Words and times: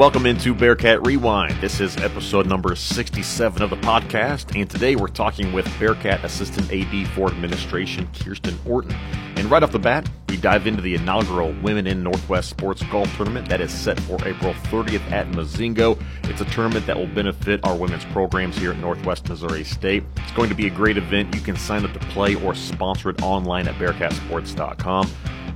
Welcome 0.00 0.24
into 0.24 0.54
Bearcat 0.54 1.04
Rewind. 1.06 1.60
This 1.60 1.78
is 1.78 1.94
episode 1.98 2.46
number 2.46 2.74
67 2.74 3.60
of 3.60 3.68
the 3.68 3.76
podcast, 3.76 4.58
and 4.58 4.68
today 4.70 4.96
we're 4.96 5.08
talking 5.08 5.52
with 5.52 5.66
Bearcat 5.78 6.24
Assistant 6.24 6.72
AD 6.72 7.06
for 7.08 7.28
Administration, 7.28 8.06
Kiersten 8.14 8.56
Orton. 8.66 8.96
And 9.36 9.50
right 9.50 9.62
off 9.62 9.72
the 9.72 9.78
bat, 9.78 10.08
we 10.30 10.38
dive 10.38 10.66
into 10.66 10.80
the 10.80 10.94
inaugural 10.94 11.54
Women 11.62 11.86
in 11.86 12.02
Northwest 12.02 12.48
Sports 12.48 12.82
Golf 12.84 13.14
Tournament 13.14 13.46
that 13.50 13.60
is 13.60 13.70
set 13.70 14.00
for 14.00 14.14
April 14.26 14.54
30th 14.54 15.12
at 15.12 15.30
Mozingo. 15.32 16.02
It's 16.30 16.40
a 16.40 16.46
tournament 16.46 16.86
that 16.86 16.96
will 16.96 17.06
benefit 17.06 17.62
our 17.64 17.76
women's 17.76 18.06
programs 18.06 18.56
here 18.56 18.70
at 18.70 18.78
Northwest 18.78 19.28
Missouri 19.28 19.64
State. 19.64 20.02
It's 20.16 20.32
going 20.32 20.48
to 20.48 20.54
be 20.54 20.66
a 20.66 20.70
great 20.70 20.96
event. 20.96 21.34
You 21.34 21.42
can 21.42 21.56
sign 21.56 21.84
up 21.84 21.92
to 21.92 21.98
play 22.06 22.36
or 22.36 22.54
sponsor 22.54 23.10
it 23.10 23.20
online 23.20 23.68
at 23.68 23.74
bearcatsports.com. 23.74 25.10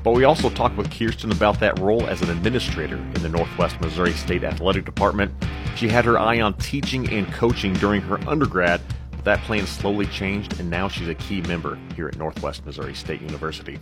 But 0.05 0.13
we 0.13 0.25
also 0.25 0.51
talked 0.51 0.77
with 0.77 0.91
Kiersten 0.91 1.33
about 1.33 1.59
that 1.61 1.79
role 1.79 2.07
as 2.07 2.21
an 2.21 2.29
administrator 2.29 2.97
in 2.97 3.23
the 3.23 3.29
Northwest 3.31 3.81
Missouri 3.81 4.13
State 4.13 4.45
Athletic 4.45 4.85
Department. 4.85 5.33
She 5.77 5.89
had 5.89 6.05
her 6.05 6.19
eye 6.19 6.43
on 6.43 6.53
teaching 6.59 7.09
and 7.09 7.27
coaching 7.33 7.73
during 7.73 8.03
her 8.03 8.21
undergrad, 8.29 8.83
but 9.13 9.25
that 9.25 9.41
plan 9.45 9.67
slowly 9.67 10.05
changed, 10.07 10.61
and 10.61 10.69
now 10.69 10.89
she's 10.89 11.09
a 11.09 11.15
key 11.15 11.41
member 11.41 11.79
here 11.97 12.07
at 12.07 12.19
Northwest 12.19 12.67
Missouri 12.67 12.95
State 12.95 13.23
University. 13.23 13.79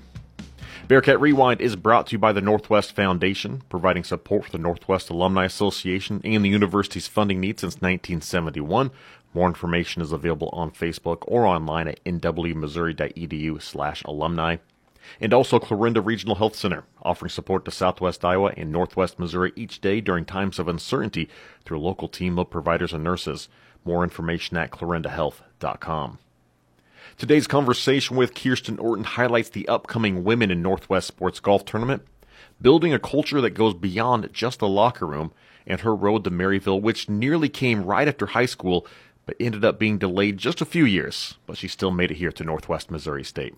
Bearcat 0.86 1.20
Rewind 1.20 1.60
is 1.60 1.74
brought 1.74 2.06
to 2.06 2.12
you 2.12 2.18
by 2.18 2.32
the 2.32 2.40
Northwest 2.40 2.92
Foundation, 2.92 3.62
providing 3.68 4.04
support 4.04 4.44
for 4.44 4.52
the 4.52 4.58
Northwest 4.58 5.10
Alumni 5.10 5.44
Association 5.44 6.20
and 6.22 6.44
the 6.44 6.48
university's 6.48 7.08
funding 7.08 7.40
needs 7.40 7.62
since 7.62 7.74
1971. 7.74 8.92
More 9.34 9.48
information 9.48 10.02
is 10.02 10.12
available 10.12 10.50
on 10.52 10.70
Facebook 10.70 11.18
or 11.22 11.46
online 11.46 11.88
at 11.88 12.04
nwmissouri.edu 12.04 13.60
slash 13.60 14.04
alumni 14.04 14.58
and 15.20 15.32
also 15.32 15.58
Clarinda 15.58 16.00
Regional 16.00 16.36
Health 16.36 16.56
Center, 16.56 16.84
offering 17.02 17.30
support 17.30 17.64
to 17.64 17.70
Southwest 17.70 18.24
Iowa 18.24 18.52
and 18.56 18.70
Northwest 18.70 19.18
Missouri 19.18 19.52
each 19.56 19.80
day 19.80 20.00
during 20.00 20.24
times 20.24 20.58
of 20.58 20.68
uncertainty 20.68 21.28
through 21.64 21.78
a 21.78 21.80
local 21.80 22.08
team 22.08 22.38
of 22.38 22.50
providers 22.50 22.92
and 22.92 23.04
nurses. 23.04 23.48
More 23.84 24.04
information 24.04 24.56
at 24.56 24.70
clarindahealth.com. 24.70 26.18
Today's 27.18 27.46
conversation 27.46 28.16
with 28.16 28.34
Kiersten 28.34 28.80
Orton 28.80 29.04
highlights 29.04 29.50
the 29.50 29.68
upcoming 29.68 30.24
Women 30.24 30.50
in 30.50 30.62
Northwest 30.62 31.08
Sports 31.08 31.40
Golf 31.40 31.64
Tournament, 31.64 32.02
building 32.60 32.92
a 32.92 32.98
culture 32.98 33.40
that 33.40 33.50
goes 33.50 33.74
beyond 33.74 34.30
just 34.32 34.60
the 34.60 34.68
locker 34.68 35.06
room, 35.06 35.32
and 35.66 35.80
her 35.80 35.94
road 35.94 36.24
to 36.24 36.30
Maryville, 36.30 36.80
which 36.80 37.08
nearly 37.08 37.48
came 37.48 37.84
right 37.84 38.08
after 38.08 38.26
high 38.26 38.46
school, 38.46 38.86
but 39.26 39.36
ended 39.38 39.64
up 39.64 39.78
being 39.78 39.98
delayed 39.98 40.38
just 40.38 40.60
a 40.60 40.66
few 40.66 40.84
years. 40.84 41.36
But 41.46 41.58
she 41.58 41.68
still 41.68 41.90
made 41.90 42.10
it 42.10 42.16
here 42.16 42.32
to 42.32 42.44
Northwest 42.44 42.90
Missouri 42.90 43.24
State. 43.24 43.54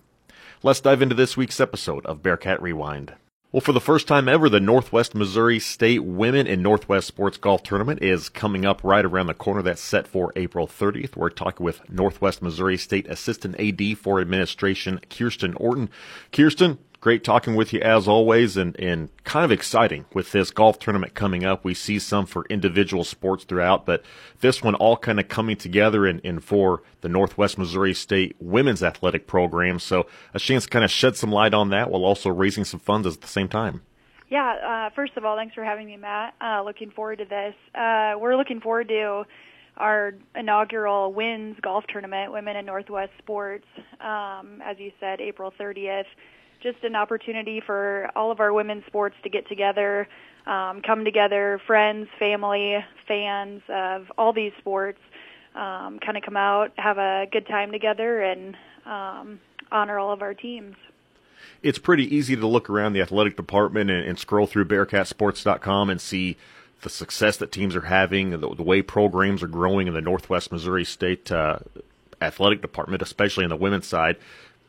Let's 0.63 0.79
dive 0.79 1.01
into 1.01 1.15
this 1.15 1.35
week's 1.35 1.59
episode 1.59 2.05
of 2.05 2.23
Bearcat 2.23 2.61
Rewind. 2.61 3.13
Well, 3.51 3.61
for 3.61 3.73
the 3.73 3.81
first 3.81 4.07
time 4.07 4.27
ever, 4.27 4.49
the 4.49 4.59
Northwest 4.59 5.13
Missouri 5.13 5.59
State 5.59 6.03
Women 6.03 6.47
in 6.47 6.61
Northwest 6.61 7.07
Sports 7.07 7.37
Golf 7.37 7.61
Tournament 7.61 8.01
is 8.01 8.29
coming 8.29 8.65
up 8.65 8.81
right 8.83 9.05
around 9.05 9.27
the 9.27 9.33
corner. 9.33 9.61
That's 9.61 9.81
set 9.81 10.07
for 10.07 10.31
April 10.35 10.65
30th. 10.65 11.15
We're 11.15 11.29
talking 11.29 11.63
with 11.63 11.89
Northwest 11.89 12.41
Missouri 12.41 12.77
State 12.77 13.07
Assistant 13.07 13.59
AD 13.59 13.97
for 13.97 14.19
Administration, 14.19 15.01
Kiersten 15.09 15.55
Orton. 15.59 15.89
Kiersten, 16.31 16.77
Great 17.05 17.23
talking 17.23 17.53
with 17.53 17.71
you 17.71 17.79
as 17.81 18.07
always, 18.07 18.57
and, 18.57 18.75
and 18.79 19.11
kind 19.25 19.45
of 19.45 19.51
exciting 19.51 20.05
with 20.15 20.31
this 20.31 20.49
golf 20.49 20.79
tournament 20.79 21.13
coming 21.13 21.45
up. 21.45 21.63
We 21.63 21.75
see 21.75 21.99
some 21.99 22.25
for 22.25 22.47
individual 22.49 23.03
sports 23.03 23.43
throughout, 23.43 23.85
but 23.85 24.03
this 24.39 24.63
one 24.63 24.73
all 24.73 24.97
kind 24.97 25.19
of 25.19 25.27
coming 25.27 25.55
together 25.55 26.07
and, 26.07 26.43
for 26.43 26.81
the 27.01 27.07
Northwest 27.07 27.59
Missouri 27.59 27.93
State 27.93 28.35
women's 28.39 28.81
athletic 28.81 29.27
program. 29.27 29.77
So 29.77 30.07
a 30.33 30.39
chance 30.39 30.63
to 30.63 30.69
kind 30.71 30.83
of 30.83 30.89
shed 30.89 31.15
some 31.15 31.31
light 31.31 31.53
on 31.53 31.69
that 31.69 31.91
while 31.91 32.03
also 32.03 32.31
raising 32.31 32.65
some 32.65 32.79
funds 32.79 33.05
at 33.05 33.21
the 33.21 33.27
same 33.27 33.49
time. 33.49 33.83
Yeah, 34.27 34.87
uh, 34.87 34.95
first 34.95 35.15
of 35.15 35.23
all, 35.25 35.35
thanks 35.35 35.53
for 35.53 35.63
having 35.63 35.85
me, 35.85 35.97
Matt. 35.97 36.33
Uh, 36.41 36.63
looking 36.63 36.89
forward 36.89 37.19
to 37.19 37.25
this. 37.25 37.53
Uh, 37.75 38.15
we're 38.17 38.35
looking 38.35 38.61
forward 38.61 38.87
to 38.87 39.25
our 39.77 40.15
inaugural 40.35 41.13
WINS 41.13 41.57
golf 41.61 41.83
tournament, 41.87 42.31
Women 42.31 42.55
in 42.55 42.65
Northwest 42.65 43.11
Sports, 43.19 43.67
um, 43.99 44.63
as 44.65 44.79
you 44.79 44.91
said, 44.99 45.21
April 45.21 45.53
30th 45.59 46.05
just 46.65 46.83
an 46.83 46.95
opportunity 46.95 47.61
for 47.63 48.09
all 48.15 48.31
of 48.31 48.39
our 48.39 48.51
women's 48.51 48.83
sports 48.87 49.15
to 49.21 49.29
get 49.29 49.47
together, 49.47 50.07
um, 50.47 50.81
come 50.81 51.05
together, 51.05 51.61
friends, 51.67 52.07
family, 52.17 52.83
fans 53.07 53.61
of 53.69 54.11
all 54.17 54.33
these 54.33 54.51
sports, 54.57 54.97
um, 55.53 55.99
kind 55.99 56.17
of 56.17 56.23
come 56.23 56.35
out, 56.35 56.71
have 56.77 56.97
a 56.97 57.27
good 57.31 57.47
time 57.47 57.71
together, 57.71 58.19
and 58.21 58.57
um, 58.87 59.39
honor 59.71 59.99
all 59.99 60.11
of 60.11 60.23
our 60.23 60.33
teams. 60.33 60.75
It's 61.61 61.77
pretty 61.77 62.13
easy 62.13 62.35
to 62.35 62.47
look 62.47 62.67
around 62.67 62.93
the 62.93 63.01
athletic 63.01 63.37
department 63.37 63.91
and, 63.91 64.03
and 64.03 64.17
scroll 64.17 64.47
through 64.47 64.65
BearcatSports.com 64.65 65.91
and 65.91 66.01
see 66.01 66.35
the 66.81 66.89
success 66.89 67.37
that 67.37 67.51
teams 67.51 67.75
are 67.75 67.81
having, 67.81 68.31
the, 68.31 68.55
the 68.55 68.63
way 68.63 68.81
programs 68.81 69.43
are 69.43 69.47
growing 69.47 69.87
in 69.87 69.93
the 69.93 70.01
Northwest 70.01 70.51
Missouri 70.51 70.83
State 70.83 71.31
uh, 71.31 71.59
athletic 72.19 72.61
department, 72.61 73.03
especially 73.03 73.43
on 73.43 73.51
the 73.51 73.55
women's 73.55 73.85
side. 73.85 74.17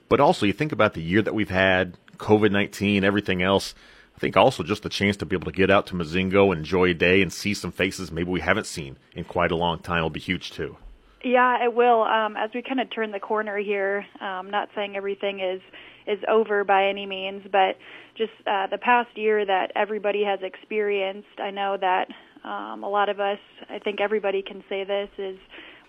But 0.09 0.21
also, 0.21 0.47
you 0.47 0.53
think 0.53 0.73
about 0.73 0.95
the 0.95 1.03
year 1.03 1.23
that 1.23 1.35
we've 1.35 1.51
had, 1.51 1.97
COVID 2.19 2.51
19, 2.51 3.05
everything 3.05 3.43
else. 3.43 3.75
I 4.17 4.19
think 4.19 4.37
also 4.37 4.63
just 4.63 4.83
the 4.83 4.89
chance 4.89 5.17
to 5.19 5.27
be 5.27 5.37
able 5.37 5.51
to 5.51 5.57
get 5.57 5.71
out 5.71 5.87
to 5.89 5.95
Mozingo, 5.95 6.55
enjoy 6.55 6.91
a 6.91 6.95
day 6.95 7.21
and 7.21 7.31
see 7.31 7.53
some 7.53 7.71
faces 7.71 8.11
maybe 8.11 8.31
we 8.31 8.41
haven't 8.41 8.67
seen 8.67 8.97
in 9.15 9.25
quite 9.25 9.51
a 9.51 9.57
long 9.57 9.79
time 9.79 10.03
will 10.03 10.11
be 10.11 10.21
huge 10.21 10.53
too. 10.53 10.79
Yeah, 11.23 11.63
it 11.63 11.75
will. 11.75 12.03
Um, 12.03 12.37
as 12.37 12.51
we 12.55 12.63
kind 12.63 12.81
of 12.81 12.91
turn 12.91 13.11
the 13.11 13.21
corner 13.21 13.59
here, 13.59 14.07
um, 14.21 14.49
not 14.51 14.71
saying 14.75 14.97
everything 14.97 15.41
is 15.41 15.61
is 16.07 16.21
over 16.29 16.63
by 16.63 16.87
any 16.87 17.05
means, 17.05 17.43
but 17.51 17.77
just 18.17 18.31
uh, 18.47 18.69
the 18.69 18.79
past 18.79 19.09
year 19.17 19.45
that 19.45 19.73
everybody 19.75 20.23
has 20.23 20.39
experienced, 20.41 21.41
I 21.41 21.51
know 21.51 21.77
that 21.77 22.09
um, 22.45 22.85
a 22.85 22.89
lot 22.89 23.09
of 23.09 23.19
us, 23.19 23.41
I 23.69 23.81
think 23.81 24.01
everybody 24.01 24.41
can 24.41 24.63
say 24.69 24.85
this, 24.85 25.09
is 25.19 25.37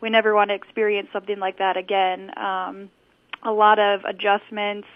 we 0.02 0.10
never 0.10 0.34
want 0.34 0.50
to 0.50 0.56
experience 0.56 1.10
something 1.14 1.38
like 1.38 1.60
that 1.60 1.78
again. 1.78 2.32
Um, 2.36 2.90
a 3.44 3.52
lot 3.52 3.80
of 3.80 4.02
adjustments 4.06 4.88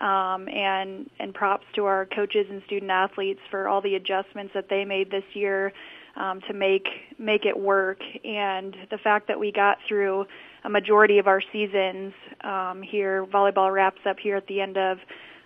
um, 0.00 0.48
and 0.48 1.08
and 1.20 1.34
props 1.34 1.66
to 1.74 1.84
our 1.84 2.06
coaches 2.06 2.46
and 2.50 2.62
student 2.66 2.90
athletes 2.90 3.40
for 3.50 3.68
all 3.68 3.80
the 3.80 3.94
adjustments 3.94 4.52
that 4.54 4.68
they 4.68 4.84
made 4.84 5.10
this 5.10 5.24
year 5.34 5.72
um, 6.16 6.40
to 6.48 6.54
make 6.54 6.88
make 7.18 7.44
it 7.44 7.58
work. 7.58 7.98
And 8.24 8.76
the 8.90 8.98
fact 8.98 9.28
that 9.28 9.38
we 9.38 9.52
got 9.52 9.78
through 9.88 10.26
a 10.64 10.68
majority 10.68 11.18
of 11.18 11.26
our 11.26 11.42
seasons 11.52 12.12
um, 12.42 12.82
here, 12.82 13.26
volleyball 13.26 13.72
wraps 13.72 14.00
up 14.08 14.16
here 14.18 14.36
at 14.36 14.46
the 14.46 14.60
end 14.60 14.76
of 14.76 14.98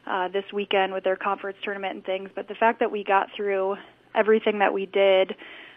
uh, 0.06 0.28
this 0.28 0.44
weekend 0.52 0.92
with 0.92 1.04
their 1.04 1.16
conference 1.16 1.58
tournament 1.62 1.94
and 1.94 2.04
things. 2.04 2.30
But 2.34 2.48
the 2.48 2.54
fact 2.54 2.80
that 2.80 2.90
we 2.90 3.02
got 3.02 3.28
through 3.34 3.76
everything 4.14 4.58
that 4.60 4.72
we 4.72 4.86
did 4.86 5.34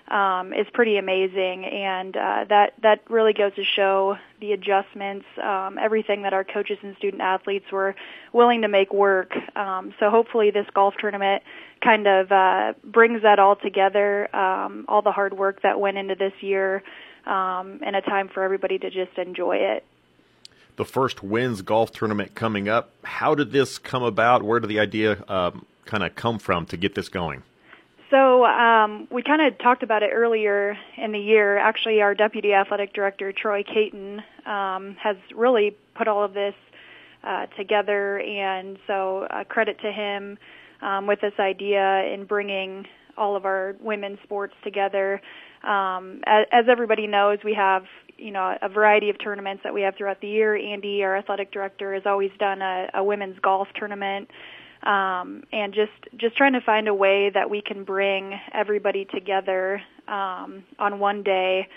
um, 0.09 0.53
is 0.53 0.66
pretty 0.74 0.97
amazing, 0.97 1.66
and 1.66 2.18
uh, 2.18 2.46
that 2.50 2.74
that 2.81 3.02
really 3.09 3.34
goes 3.34 3.53
to 3.56 3.64
show 3.64 4.18
the 4.40 4.53
adjustments, 4.53 5.25
um, 5.42 5.78
everything 5.80 6.24
that 6.24 6.34
our 6.34 6.44
coaches 6.44 6.78
and 6.81 6.96
student 6.97 7.22
athletes 7.22 7.66
were 7.72 7.96
willing 8.34 8.62
to 8.64 8.68
make 8.68 8.92
work. 8.92 9.34
Um, 9.56 9.94
so 10.00 10.09
hopefully, 10.09 10.50
this 10.52 10.66
golf 10.74 10.96
tournament 11.00 11.44
kind 11.84 12.08
of 12.08 12.31
uh, 12.31 12.74
brings 12.84 13.22
that 13.22 13.38
all 13.38 13.56
together, 13.56 14.34
um, 14.36 14.86
all 14.88 15.02
the 15.02 15.12
hard 15.12 15.38
work 15.38 15.62
that 15.62 15.80
went 15.80 15.97
into 15.97 16.16
this 16.16 16.34
year, 16.41 16.81
um, 17.28 17.80
and 17.86 17.96
a 17.96 18.02
time 18.02 18.30
for 18.30 18.41
everybody 18.44 18.80
to 18.80 18.90
just 18.90 19.18
enjoy 19.18 19.58
it. 19.58 19.86
The 20.78 20.86
first 20.86 21.22
WINS 21.22 21.62
golf 21.62 21.91
tournament 21.91 22.34
coming 22.36 22.68
up. 22.68 22.91
How 23.03 23.36
did 23.36 23.52
this 23.52 23.78
come 23.78 24.02
about? 24.02 24.41
Where 24.41 24.59
did 24.59 24.70
the 24.70 24.80
idea 24.80 25.24
um, 25.28 25.66
kind 25.86 26.03
of 26.03 26.16
come 26.16 26.40
from 26.40 26.66
to 26.68 26.78
get 26.78 26.96
this 26.96 27.09
going? 27.09 27.44
So 28.09 28.44
um, 28.44 29.08
we 29.12 29.22
kind 29.22 29.42
of 29.42 29.58
talked 29.59 29.84
about 29.84 30.02
it 30.02 30.09
earlier 30.12 30.75
in 30.97 31.12
the 31.12 31.20
year. 31.20 31.58
Actually, 31.58 32.02
our 32.02 32.16
deputy 32.16 32.53
athletic 32.53 32.94
director 32.94 33.32
Troy 33.32 33.64
Caton 33.64 34.23
um, 34.46 34.96
has 35.02 35.16
really 35.35 35.78
put 35.96 36.08
all 36.08 36.23
of 36.23 36.34
this 36.34 36.56
uh, 37.23 37.46
together, 37.58 38.20
and 38.20 38.78
so 38.88 39.28
uh, 39.29 39.44
credit 39.44 39.79
to 39.82 39.91
him 39.91 40.40
um, 40.82 41.06
with 41.06 41.22
this 41.22 41.34
idea 41.40 42.03
in 42.11 42.26
bringing 42.26 42.85
all 43.16 43.35
of 43.35 43.46
our 43.46 43.76
women's 43.79 44.17
sports 44.23 44.56
together. 44.64 45.22
Um, 45.64 46.22
as, 46.26 46.46
as 46.52 46.66
everybody 46.67 47.06
knows, 47.06 47.40
we 47.44 47.53
have 47.53 47.84
you 48.17 48.32
know 48.32 48.58
a 48.59 48.70
variety 48.70 49.11
of 49.11 49.17
tournaments 49.23 49.61
that 49.64 49.73
we 49.73 49.82
have 49.82 49.96
throughout 49.96 50.20
the 50.22 50.29
year. 50.29 50.56
Andy, 50.56 51.03
our 51.03 51.16
athletic 51.16 51.52
director, 51.52 51.94
has 51.94 52.03
always 52.08 52.32
done 52.40 52.64
a, 52.64 52.90
a 52.96 53.03
women's 53.03 53.38
golf 53.40 53.67
tournament 53.76 54.29
um, 54.84 55.43
and 55.52 55.73
just 55.73 55.91
just 56.17 56.35
trying 56.37 56.53
to 56.53 56.61
find 56.61 56.87
a 56.87 56.93
way 56.93 57.29
that 57.29 57.49
we 57.49 57.61
can 57.61 57.84
bring 57.84 58.40
everybody 58.53 59.05
together 59.05 59.81
um, 60.08 60.64
on 60.78 60.99
one 60.99 61.23
day. 61.23 61.67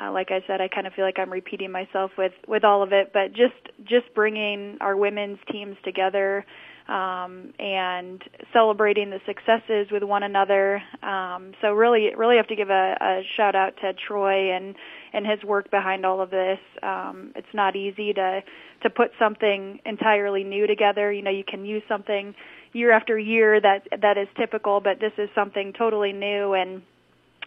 Uh, 0.00 0.12
like 0.12 0.30
I 0.30 0.42
said, 0.46 0.60
I 0.60 0.68
kind 0.68 0.86
of 0.86 0.92
feel 0.92 1.04
like 1.04 1.18
I'm 1.18 1.32
repeating 1.32 1.70
myself 1.70 2.10
with 2.18 2.32
with 2.46 2.64
all 2.64 2.82
of 2.82 2.92
it, 2.92 3.12
but 3.12 3.32
just 3.32 3.54
just 3.84 4.14
bringing 4.14 4.78
our 4.80 4.96
women's 4.96 5.38
teams 5.50 5.76
together 5.84 6.44
um, 6.88 7.52
and 7.58 8.22
celebrating 8.52 9.10
the 9.10 9.20
successes 9.26 9.88
with 9.90 10.02
one 10.02 10.22
another. 10.22 10.82
Um, 11.02 11.52
so 11.60 11.72
really, 11.72 12.14
really 12.14 12.36
have 12.36 12.46
to 12.48 12.56
give 12.56 12.70
a, 12.70 12.96
a 13.00 13.22
shout 13.36 13.54
out 13.54 13.74
to 13.82 13.92
Troy 13.94 14.54
and 14.54 14.74
and 15.12 15.26
his 15.26 15.42
work 15.42 15.70
behind 15.70 16.04
all 16.04 16.20
of 16.20 16.30
this. 16.30 16.58
Um, 16.82 17.32
it's 17.34 17.54
not 17.54 17.74
easy 17.74 18.12
to 18.12 18.42
to 18.82 18.90
put 18.90 19.10
something 19.18 19.80
entirely 19.84 20.44
new 20.44 20.66
together. 20.66 21.12
You 21.12 21.22
know, 21.22 21.30
you 21.30 21.44
can 21.44 21.64
use 21.64 21.82
something 21.88 22.34
year 22.72 22.92
after 22.92 23.18
year 23.18 23.60
that 23.60 23.86
that 24.02 24.18
is 24.18 24.28
typical, 24.36 24.80
but 24.80 25.00
this 25.00 25.12
is 25.18 25.28
something 25.34 25.72
totally 25.76 26.12
new 26.12 26.52
and 26.52 26.82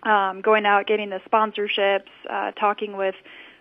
um, 0.04 0.42
going 0.42 0.66
out, 0.66 0.88
getting 0.88 1.10
the 1.10 1.20
sponsorships, 1.32 2.10
uh, 2.30 2.52
talking 2.52 2.98
with 2.98 3.16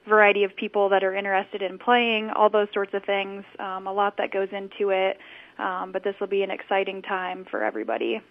variety 0.08 0.44
of 0.44 0.56
people 0.56 0.88
that 0.88 1.04
are 1.04 1.14
interested 1.14 1.62
in 1.62 1.78
playing, 1.78 2.30
all 2.30 2.48
those 2.48 2.68
sorts 2.72 2.94
of 2.94 3.04
things. 3.04 3.44
Um, 3.58 3.86
a 3.86 3.92
lot 3.92 4.16
that 4.16 4.32
goes 4.32 4.48
into 4.52 4.90
it, 4.90 5.18
um, 5.58 5.92
but 5.92 6.02
this 6.02 6.14
will 6.20 6.28
be 6.28 6.42
an 6.42 6.50
exciting 6.50 7.02
time 7.02 7.44
for 7.44 7.62
everybody. 7.62 8.22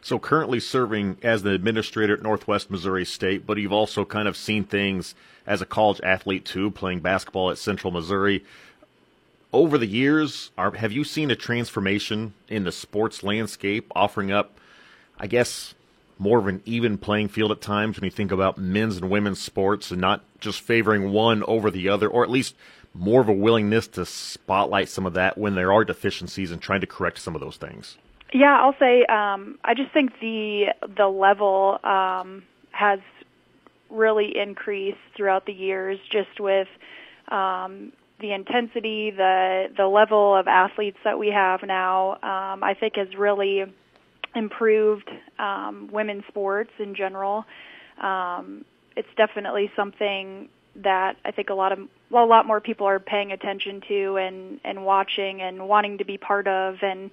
So, 0.00 0.18
currently 0.18 0.60
serving 0.60 1.18
as 1.22 1.42
the 1.42 1.50
administrator 1.50 2.14
at 2.14 2.22
Northwest 2.22 2.70
Missouri 2.70 3.04
State, 3.04 3.46
but 3.46 3.58
you've 3.58 3.72
also 3.72 4.04
kind 4.04 4.28
of 4.28 4.36
seen 4.36 4.64
things 4.64 5.14
as 5.46 5.60
a 5.60 5.66
college 5.66 6.00
athlete 6.04 6.44
too, 6.44 6.70
playing 6.70 7.00
basketball 7.00 7.50
at 7.50 7.58
Central 7.58 7.92
Missouri. 7.92 8.44
Over 9.52 9.76
the 9.76 9.86
years, 9.86 10.50
are, 10.56 10.72
have 10.72 10.92
you 10.92 11.04
seen 11.04 11.30
a 11.30 11.36
transformation 11.36 12.34
in 12.48 12.64
the 12.64 12.72
sports 12.72 13.22
landscape, 13.22 13.90
offering 13.94 14.30
up, 14.30 14.60
I 15.18 15.26
guess, 15.26 15.74
more 16.18 16.38
of 16.38 16.46
an 16.46 16.62
even 16.64 16.98
playing 16.98 17.28
field 17.28 17.52
at 17.52 17.60
times 17.60 17.96
when 17.96 18.04
you 18.04 18.10
think 18.10 18.32
about 18.32 18.58
men's 18.58 18.96
and 18.96 19.10
women's 19.10 19.40
sports 19.40 19.90
and 19.90 20.00
not 20.00 20.22
just 20.40 20.60
favoring 20.60 21.12
one 21.12 21.42
over 21.44 21.70
the 21.70 21.88
other, 21.88 22.08
or 22.08 22.24
at 22.24 22.30
least 22.30 22.54
more 22.94 23.20
of 23.20 23.28
a 23.28 23.32
willingness 23.32 23.86
to 23.86 24.04
spotlight 24.04 24.88
some 24.88 25.06
of 25.06 25.14
that 25.14 25.38
when 25.38 25.54
there 25.54 25.72
are 25.72 25.84
deficiencies 25.84 26.50
and 26.50 26.60
trying 26.60 26.80
to 26.80 26.86
correct 26.86 27.18
some 27.18 27.34
of 27.34 27.40
those 27.40 27.56
things? 27.56 27.96
Yeah, 28.32 28.60
I'll 28.60 28.76
say 28.78 29.04
um, 29.06 29.58
I 29.64 29.74
just 29.74 29.92
think 29.92 30.18
the 30.20 30.74
the 30.96 31.08
level 31.08 31.78
um, 31.82 32.42
has 32.72 33.00
really 33.88 34.36
increased 34.36 34.98
throughout 35.16 35.46
the 35.46 35.52
years, 35.52 35.98
just 36.10 36.38
with 36.38 36.68
um, 37.28 37.92
the 38.20 38.32
intensity, 38.32 39.10
the 39.10 39.70
the 39.74 39.86
level 39.86 40.36
of 40.36 40.46
athletes 40.46 40.98
that 41.04 41.18
we 41.18 41.28
have 41.28 41.62
now. 41.62 42.12
Um, 42.14 42.62
I 42.62 42.76
think 42.78 42.96
has 42.96 43.14
really 43.16 43.64
improved 44.34 45.10
um, 45.38 45.88
women's 45.92 46.24
sports 46.28 46.70
in 46.78 46.94
general. 46.94 47.44
Um, 48.00 48.64
it's 48.96 49.08
definitely 49.16 49.70
something 49.76 50.48
that 50.76 51.16
I 51.24 51.30
think 51.30 51.50
a 51.50 51.54
lot 51.54 51.72
of 51.72 51.78
well, 52.10 52.24
a 52.24 52.26
lot 52.26 52.46
more 52.46 52.60
people 52.60 52.86
are 52.86 53.00
paying 53.00 53.32
attention 53.32 53.82
to 53.88 54.16
and 54.16 54.60
and 54.64 54.84
watching 54.84 55.42
and 55.42 55.68
wanting 55.68 55.98
to 55.98 56.04
be 56.04 56.18
part 56.18 56.46
of 56.46 56.76
and 56.82 57.10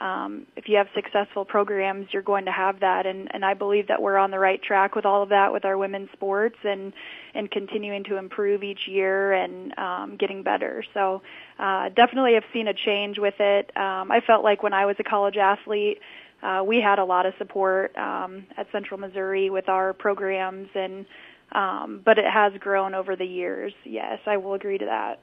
um, 0.00 0.46
if 0.56 0.66
you 0.66 0.78
have 0.78 0.86
successful 0.94 1.44
programs, 1.44 2.06
you're 2.10 2.22
going 2.22 2.46
to 2.46 2.52
have 2.52 2.80
that, 2.80 3.04
and, 3.04 3.28
and 3.34 3.44
I 3.44 3.52
believe 3.52 3.88
that 3.88 4.00
we're 4.00 4.16
on 4.16 4.30
the 4.30 4.38
right 4.38 4.62
track 4.62 4.94
with 4.94 5.04
all 5.04 5.22
of 5.22 5.28
that 5.28 5.52
with 5.52 5.66
our 5.66 5.76
women's 5.76 6.10
sports 6.12 6.56
and 6.64 6.92
and 7.34 7.50
continuing 7.50 8.04
to 8.04 8.16
improve 8.16 8.62
each 8.62 8.88
year 8.88 9.32
and 9.32 9.76
um, 9.78 10.16
getting 10.16 10.42
better. 10.42 10.82
So 10.94 11.22
uh, 11.58 11.90
definitely, 11.90 12.34
have 12.34 12.44
seen 12.52 12.66
a 12.66 12.74
change 12.74 13.18
with 13.18 13.34
it. 13.40 13.76
Um, 13.76 14.10
I 14.10 14.20
felt 14.26 14.42
like 14.42 14.62
when 14.62 14.72
I 14.72 14.86
was 14.86 14.96
a 14.98 15.04
college 15.04 15.36
athlete, 15.36 15.98
uh, 16.42 16.62
we 16.66 16.80
had 16.80 16.98
a 16.98 17.04
lot 17.04 17.26
of 17.26 17.34
support 17.38 17.96
um, 17.96 18.46
at 18.56 18.66
Central 18.72 18.98
Missouri 18.98 19.50
with 19.50 19.68
our 19.68 19.92
programs, 19.92 20.68
and 20.74 21.06
um, 21.52 22.00
but 22.04 22.18
it 22.18 22.24
has 22.30 22.52
grown 22.60 22.94
over 22.94 23.16
the 23.16 23.24
years. 23.24 23.72
Yes, 23.84 24.20
I 24.26 24.36
will 24.36 24.54
agree 24.54 24.78
to 24.78 24.84
that. 24.86 25.20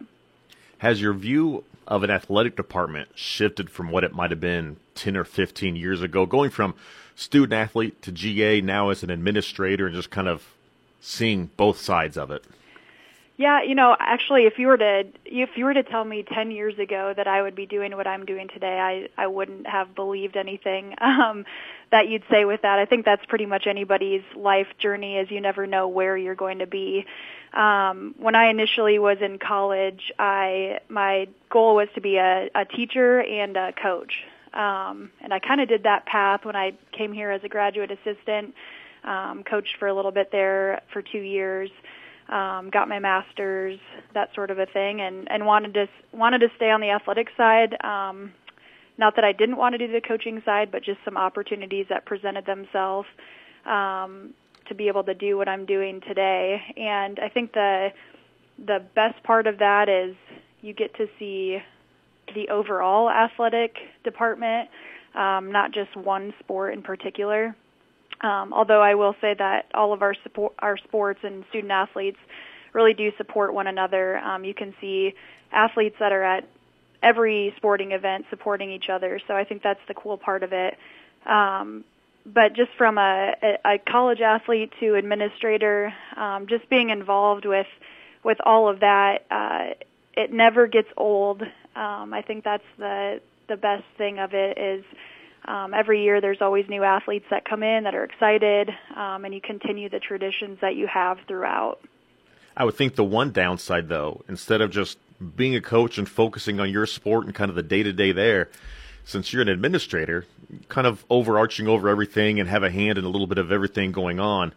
Has 0.80 1.02
your 1.02 1.14
view 1.14 1.64
of 1.88 2.04
an 2.04 2.12
athletic 2.12 2.56
department 2.56 3.10
shifted 3.16 3.70
from 3.70 3.90
what 3.90 4.04
it 4.04 4.14
might 4.14 4.30
have 4.30 4.42
been 4.42 4.78
10 4.96 5.16
or 5.16 5.24
15 5.24 5.76
years 5.76 6.02
ago, 6.02 6.26
going 6.26 6.50
from 6.50 6.76
student 7.16 7.54
athlete 7.54 8.02
to 8.04 8.12
GA 8.12 8.62
now 8.62 8.90
as 8.90 9.04
an 9.04 9.10
administrator 9.10 9.88
and 9.88 9.96
just 9.96 10.12
kind 10.12 10.28
of 10.28 10.54
seeing 11.00 11.50
both 11.58 11.80
sides 11.80 12.18
of 12.18 12.30
it? 12.30 12.44
Yeah, 13.40 13.62
you 13.62 13.76
know, 13.76 13.96
actually, 14.00 14.46
if 14.48 14.58
you 14.58 14.66
were 14.66 14.80
to 14.80 15.04
if 15.26 15.52
you 15.58 15.66
were 15.66 15.74
to 15.76 15.84
tell 15.84 16.04
me 16.04 16.24
ten 16.24 16.50
years 16.50 16.78
ago 16.80 17.14
that 17.16 17.28
I 17.28 17.44
would 17.44 17.54
be 17.54 17.68
doing 17.68 17.96
what 17.96 18.08
I'm 18.08 18.26
doing 18.26 18.48
today, 18.52 18.80
I 18.80 19.10
I 19.16 19.28
wouldn't 19.28 19.68
have 19.68 19.94
believed 19.94 20.36
anything 20.36 20.96
um, 21.02 21.46
that 21.92 22.08
you'd 22.08 22.24
say 22.32 22.46
with 22.46 22.64
that. 22.64 22.80
I 22.80 22.86
think 22.86 23.06
that's 23.06 23.24
pretty 23.28 23.46
much 23.46 23.68
anybody's 23.68 24.24
life 24.36 24.66
journey, 24.80 25.18
is 25.18 25.30
you 25.30 25.40
never 25.40 25.68
know 25.68 25.88
where 25.88 26.18
you're 26.18 26.34
going 26.34 26.60
to 26.60 26.66
be. 26.66 27.06
Um, 27.54 28.16
when 28.18 28.34
I 28.34 28.50
initially 28.50 28.98
was 28.98 29.20
in 29.22 29.38
college, 29.38 30.12
I 30.18 30.80
my 30.90 31.28
goal 31.52 31.76
was 31.76 31.90
to 31.94 32.02
be 32.02 32.18
a, 32.18 32.50
a 32.56 32.66
teacher 32.66 33.22
and 33.22 33.56
a 33.56 33.72
coach, 33.72 34.14
um, 34.56 35.12
and 35.22 35.32
I 35.32 35.38
kind 35.38 35.62
of 35.62 35.70
did 35.70 35.84
that 35.84 36.08
path 36.08 36.44
when 36.44 36.56
I 36.56 36.74
came 36.92 37.14
here 37.14 37.30
as 37.30 37.44
a 37.44 37.50
graduate 37.50 37.92
assistant. 37.92 38.56
Um, 39.04 39.44
coached 39.44 39.76
for 39.78 39.88
a 39.88 39.94
little 39.94 40.12
bit 40.12 40.32
there 40.32 40.82
for 40.92 41.04
two 41.04 41.20
years 41.20 41.70
um, 42.30 42.70
got 42.70 42.88
my 42.90 43.00
master's, 43.00 43.80
that 44.14 44.30
sort 44.36 44.52
of 44.52 44.60
a 44.60 44.66
thing, 44.66 45.02
and 45.02 45.30
and 45.32 45.46
wanted 45.46 45.74
to 45.76 45.88
wanted 46.14 46.40
to 46.40 46.48
stay 46.56 46.70
on 46.70 46.82
the 46.82 46.90
athletic 46.90 47.28
side. 47.38 47.76
Um, 47.84 48.34
not 48.98 49.16
that 49.16 49.24
I 49.24 49.32
didn't 49.32 49.58
want 49.58 49.74
to 49.74 49.78
do 49.78 49.92
the 49.92 50.02
coaching 50.02 50.42
side, 50.44 50.72
but 50.72 50.84
just 50.84 51.00
some 51.06 51.18
opportunities 51.18 51.86
that 51.90 52.06
presented 52.06 52.46
themselves 52.46 53.08
um, 53.66 54.34
to 54.68 54.76
be 54.76 54.88
able 54.88 55.04
to 55.04 55.14
do 55.14 55.38
what 55.38 55.48
I'm 55.48 55.66
doing 55.66 56.02
today. 56.08 56.62
And 56.76 57.20
I 57.20 57.30
think 57.30 57.54
the 57.54 57.90
the 58.58 58.84
best 58.96 59.22
part 59.24 59.46
of 59.48 59.60
that 59.60 59.88
is 59.88 60.16
you 60.62 60.74
get 60.74 60.96
to 60.96 61.08
see 61.20 61.60
the 62.34 62.50
overall 62.50 63.10
athletic 63.10 63.76
department, 64.04 64.70
um, 65.16 65.52
not 65.52 65.72
just 65.74 65.96
one 65.96 66.34
sport 66.40 66.74
in 66.74 66.82
particular. 66.82 67.56
Um, 68.22 68.54
although 68.54 68.82
I 68.82 68.96
will 68.96 69.16
say 69.22 69.36
that 69.38 69.68
all 69.74 69.94
of 69.94 70.02
our 70.02 70.16
support, 70.24 70.54
our 70.60 70.78
sports 70.78 71.20
and 71.24 71.46
student 71.50 71.72
athletes 71.72 72.18
really 72.74 72.94
do 72.94 73.12
support 73.18 73.54
one 73.54 73.68
another. 73.68 74.18
Um, 74.18 74.44
you 74.44 74.54
can 74.54 74.74
see 74.82 75.14
athletes 75.52 75.96
that 76.00 76.12
are 76.12 76.24
at 76.24 76.48
every 77.02 77.54
sporting 77.58 77.92
event 77.92 78.26
supporting 78.30 78.72
each 78.72 78.90
other. 78.90 79.20
So 79.28 79.36
I 79.36 79.44
think 79.44 79.62
that's 79.62 79.80
the 79.88 79.94
cool 79.94 80.18
part 80.18 80.44
of 80.44 80.52
it. 80.52 80.78
Um, 81.26 81.84
but 82.26 82.54
just 82.54 82.72
from 82.78 82.98
a, 82.98 83.34
a 83.64 83.78
college 83.78 84.20
athlete 84.20 84.74
to 84.80 84.96
administrator, 84.96 85.94
um, 86.16 86.48
just 86.48 86.70
being 86.70 86.90
involved 86.90 87.46
with 87.46 87.68
with 88.24 88.40
all 88.46 88.68
of 88.68 88.82
that, 88.82 89.26
uh, 89.32 89.74
it 90.14 90.34
never 90.34 90.68
gets 90.68 90.90
old. 90.98 91.42
Um, 91.76 92.14
I 92.14 92.22
think 92.26 92.44
that's 92.44 92.66
the 92.78 93.22
the 93.48 93.56
best 93.56 93.86
thing 93.98 94.20
of 94.20 94.34
it 94.34 94.58
is 94.58 94.84
um, 95.48 95.74
every 95.74 96.04
year 96.04 96.22
there's 96.22 96.42
always 96.42 96.68
new 96.68 96.84
athletes 96.84 97.26
that 97.30 97.46
come 97.46 97.64
in 97.64 97.84
that 97.86 97.96
are 97.96 98.04
excited, 98.04 98.70
um, 98.96 99.26
and 99.26 99.34
you 99.34 99.42
continue 99.42 99.90
the 99.90 100.00
traditions 100.00 100.60
that 100.62 100.76
you 100.76 100.88
have 100.88 101.18
throughout. 101.28 101.80
I 102.56 102.66
would 102.66 102.76
think 102.76 102.96
the 102.96 103.04
one 103.04 103.32
downside, 103.32 103.88
though, 103.88 104.24
instead 104.28 104.62
of 104.62 104.72
just 104.72 104.98
being 105.36 105.56
a 105.56 105.62
coach 105.62 105.98
and 105.98 106.08
focusing 106.08 106.60
on 106.60 106.70
your 106.70 106.86
sport 106.86 107.26
and 107.26 107.34
kind 107.34 107.50
of 107.50 107.56
the 107.56 107.64
day 107.64 107.84
to 107.84 107.94
day 107.94 108.12
there, 108.12 108.50
since 109.06 109.32
you're 109.32 109.42
an 109.42 109.48
administrator, 109.48 110.26
kind 110.68 110.86
of 110.86 111.06
overarching 111.10 111.68
over 111.68 111.88
everything 111.88 112.40
and 112.40 112.50
have 112.50 112.64
a 112.64 112.70
hand 112.70 112.98
in 112.98 113.06
a 113.06 113.10
little 113.10 113.28
bit 113.28 113.38
of 113.38 113.52
everything 113.52 113.92
going 113.92 114.20
on. 114.20 114.54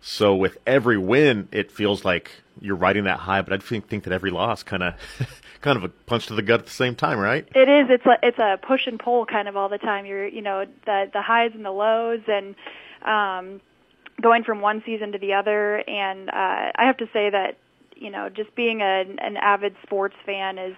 So 0.00 0.34
with 0.34 0.58
every 0.66 0.98
win, 0.98 1.48
it 1.52 1.70
feels 1.70 2.04
like 2.04 2.30
you're 2.60 2.76
riding 2.76 3.04
that 3.04 3.20
high, 3.20 3.42
but 3.42 3.52
I 3.52 3.58
think 3.58 3.88
think 3.88 4.04
that 4.04 4.12
every 4.12 4.30
loss 4.30 4.62
kind 4.62 4.82
of 4.82 4.94
kind 5.60 5.76
of 5.76 5.84
a 5.84 5.88
punch 5.88 6.26
to 6.26 6.34
the 6.34 6.42
gut 6.42 6.60
at 6.60 6.66
the 6.66 6.72
same 6.72 6.94
time, 6.94 7.18
right? 7.18 7.46
It 7.54 7.68
is. 7.68 7.88
It's 7.90 8.06
a 8.06 8.18
it's 8.22 8.38
a 8.38 8.58
push 8.66 8.86
and 8.86 8.98
pull 8.98 9.26
kind 9.26 9.48
of 9.48 9.56
all 9.56 9.68
the 9.68 9.78
time. 9.78 10.06
You're 10.06 10.26
you 10.26 10.42
know 10.42 10.64
the 10.84 11.10
the 11.12 11.22
highs 11.22 11.50
and 11.54 11.64
the 11.64 11.70
lows 11.70 12.20
and 12.28 12.54
um, 13.04 13.60
going 14.22 14.44
from 14.44 14.60
one 14.60 14.82
season 14.86 15.12
to 15.12 15.18
the 15.18 15.34
other. 15.34 15.76
And 15.88 16.28
uh, 16.30 16.72
I 16.76 16.84
have 16.86 16.96
to 16.98 17.06
say 17.12 17.30
that 17.30 17.58
you 17.96 18.10
know 18.10 18.28
just 18.28 18.54
being 18.54 18.80
a, 18.80 19.04
an 19.18 19.36
avid 19.36 19.76
sports 19.82 20.16
fan 20.24 20.58
is 20.58 20.76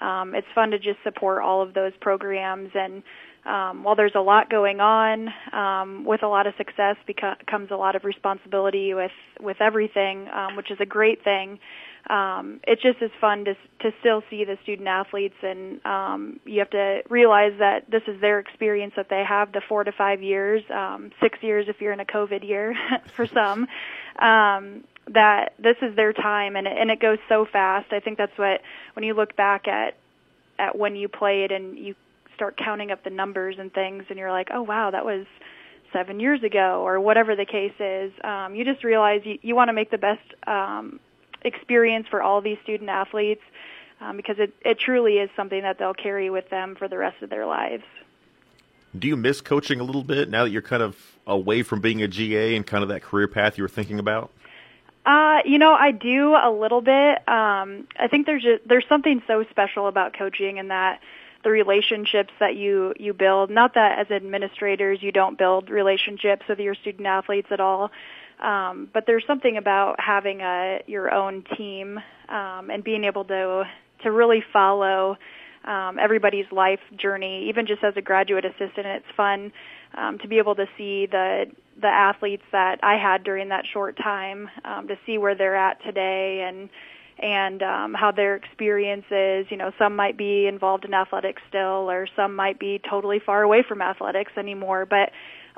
um, 0.00 0.34
it's 0.34 0.46
fun 0.54 0.70
to 0.70 0.78
just 0.78 0.98
support 1.02 1.42
all 1.42 1.62
of 1.62 1.74
those 1.74 1.92
programs 2.00 2.70
and 2.74 3.02
um, 3.48 3.82
while 3.82 3.96
there's 3.96 4.14
a 4.14 4.20
lot 4.20 4.50
going 4.50 4.80
on, 4.80 5.28
um, 5.52 6.04
with 6.04 6.22
a 6.22 6.28
lot 6.28 6.46
of 6.46 6.54
success 6.56 6.96
comes 7.46 7.70
a 7.70 7.76
lot 7.76 7.96
of 7.96 8.04
responsibility 8.04 8.92
with 8.94 9.12
with 9.40 9.60
everything, 9.60 10.28
um, 10.28 10.56
which 10.56 10.70
is 10.70 10.78
a 10.80 10.86
great 10.86 11.24
thing. 11.24 11.58
Um, 12.10 12.60
it 12.66 12.80
just 12.80 13.02
is 13.02 13.10
fun 13.20 13.46
to 13.46 13.54
to 13.80 13.92
still 14.00 14.22
see 14.30 14.44
the 14.44 14.58
student 14.62 14.88
athletes, 14.88 15.36
and 15.42 15.84
um, 15.86 16.40
you 16.44 16.58
have 16.58 16.70
to 16.70 17.02
realize 17.08 17.52
that 17.58 17.90
this 17.90 18.02
is 18.06 18.20
their 18.20 18.38
experience 18.38 18.94
that 18.96 19.08
they 19.08 19.24
have 19.24 19.52
the 19.52 19.62
four 19.66 19.82
to 19.84 19.92
five 19.92 20.22
years, 20.22 20.62
um, 20.70 21.10
six 21.20 21.38
years 21.42 21.66
if 21.68 21.80
you're 21.80 21.92
in 21.92 22.00
a 22.00 22.04
COVID 22.04 22.46
year 22.46 22.74
for 23.16 23.26
some. 23.26 23.66
Um, 24.18 24.84
that 25.14 25.54
this 25.58 25.76
is 25.80 25.96
their 25.96 26.12
time, 26.12 26.54
and 26.54 26.66
it, 26.66 26.76
and 26.76 26.90
it 26.90 27.00
goes 27.00 27.18
so 27.30 27.46
fast. 27.50 27.92
I 27.92 28.00
think 28.00 28.18
that's 28.18 28.36
what 28.36 28.60
when 28.92 29.04
you 29.04 29.14
look 29.14 29.36
back 29.36 29.66
at 29.66 29.94
at 30.58 30.76
when 30.76 30.96
you 30.96 31.08
played 31.08 31.52
and 31.52 31.78
you 31.78 31.94
start 32.38 32.56
counting 32.56 32.92
up 32.92 33.02
the 33.02 33.10
numbers 33.10 33.56
and 33.58 33.72
things, 33.72 34.04
and 34.08 34.18
you're 34.18 34.30
like, 34.30 34.48
oh 34.54 34.62
wow, 34.62 34.92
that 34.92 35.04
was 35.04 35.26
seven 35.92 36.20
years 36.20 36.42
ago, 36.44 36.86
or 36.86 37.00
whatever 37.00 37.34
the 37.34 37.44
case 37.44 37.72
is. 37.80 38.12
Um, 38.22 38.54
you 38.54 38.64
just 38.64 38.84
realize 38.84 39.22
you, 39.24 39.40
you 39.42 39.56
want 39.56 39.70
to 39.70 39.72
make 39.72 39.90
the 39.90 39.98
best 39.98 40.22
um, 40.46 41.00
experience 41.42 42.06
for 42.08 42.22
all 42.22 42.40
these 42.40 42.58
student 42.62 42.90
athletes 42.90 43.42
um, 44.00 44.16
because 44.16 44.36
it, 44.38 44.54
it 44.64 44.78
truly 44.78 45.14
is 45.14 45.30
something 45.34 45.62
that 45.62 45.78
they'll 45.78 45.94
carry 45.94 46.30
with 46.30 46.48
them 46.50 46.76
for 46.76 46.86
the 46.86 46.96
rest 46.96 47.22
of 47.22 47.30
their 47.30 47.46
lives. 47.46 47.82
Do 48.96 49.08
you 49.08 49.16
miss 49.16 49.40
coaching 49.40 49.80
a 49.80 49.84
little 49.84 50.04
bit 50.04 50.30
now 50.30 50.44
that 50.44 50.50
you're 50.50 50.62
kind 50.62 50.82
of 50.82 50.96
away 51.26 51.62
from 51.62 51.80
being 51.80 52.02
a 52.02 52.08
GA 52.08 52.54
and 52.54 52.66
kind 52.66 52.82
of 52.82 52.88
that 52.90 53.02
career 53.02 53.28
path 53.28 53.58
you 53.58 53.64
were 53.64 53.68
thinking 53.68 53.98
about? 53.98 54.30
Uh, 55.04 55.38
you 55.44 55.58
know, 55.58 55.72
I 55.72 55.90
do 55.90 56.34
a 56.34 56.50
little 56.50 56.82
bit. 56.82 57.18
Um, 57.28 57.86
I 57.98 58.08
think 58.10 58.26
there's 58.26 58.42
just, 58.42 58.68
there's 58.68 58.84
something 58.88 59.22
so 59.26 59.44
special 59.50 59.88
about 59.88 60.16
coaching 60.16 60.58
in 60.58 60.68
that 60.68 61.00
the 61.48 61.52
relationships 61.52 62.32
that 62.40 62.56
you 62.56 62.92
you 62.98 63.14
build. 63.14 63.50
Not 63.50 63.74
that 63.74 63.98
as 63.98 64.10
administrators 64.10 64.98
you 65.00 65.12
don't 65.12 65.38
build 65.38 65.70
relationships 65.70 66.42
with 66.48 66.58
your 66.58 66.74
student 66.74 67.06
athletes 67.06 67.48
at 67.50 67.58
all, 67.58 67.90
um, 68.38 68.88
but 68.92 69.04
there's 69.06 69.24
something 69.26 69.56
about 69.56 69.96
having 69.98 70.40
a 70.42 70.80
your 70.86 71.10
own 71.12 71.44
team 71.56 71.98
um, 72.28 72.70
and 72.70 72.84
being 72.84 73.04
able 73.04 73.24
to 73.24 73.64
to 74.02 74.10
really 74.10 74.44
follow 74.52 75.16
um, 75.64 75.98
everybody's 75.98 76.50
life 76.52 76.80
journey. 76.96 77.48
Even 77.48 77.66
just 77.66 77.82
as 77.82 77.94
a 77.96 78.02
graduate 78.02 78.44
assistant, 78.44 78.86
it's 78.86 79.06
fun 79.16 79.50
um, 79.96 80.18
to 80.18 80.28
be 80.28 80.36
able 80.36 80.54
to 80.54 80.66
see 80.76 81.06
the 81.10 81.46
the 81.80 81.88
athletes 81.88 82.44
that 82.52 82.80
I 82.82 82.98
had 82.98 83.24
during 83.24 83.48
that 83.48 83.64
short 83.72 83.96
time, 83.96 84.50
um, 84.64 84.88
to 84.88 84.98
see 85.06 85.16
where 85.16 85.34
they're 85.34 85.56
at 85.56 85.82
today 85.82 86.44
and 86.46 86.68
and 87.18 87.62
um, 87.62 87.94
how 87.94 88.12
their 88.12 88.36
experience 88.36 89.04
is. 89.10 89.46
You 89.50 89.56
know, 89.56 89.72
some 89.78 89.96
might 89.96 90.16
be 90.16 90.46
involved 90.46 90.84
in 90.84 90.94
athletics 90.94 91.42
still, 91.48 91.90
or 91.90 92.06
some 92.16 92.34
might 92.34 92.58
be 92.58 92.80
totally 92.88 93.20
far 93.24 93.42
away 93.42 93.62
from 93.66 93.82
athletics 93.82 94.32
anymore. 94.36 94.86
But 94.86 95.10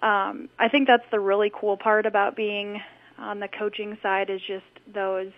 um, 0.04 0.48
I 0.58 0.68
think 0.68 0.86
that's 0.86 1.04
the 1.10 1.20
really 1.20 1.50
cool 1.54 1.76
part 1.76 2.06
about 2.06 2.36
being 2.36 2.80
on 3.18 3.40
the 3.40 3.48
coaching 3.48 3.98
side 4.02 4.30
is 4.30 4.40
just 4.40 4.64
those 4.92 5.30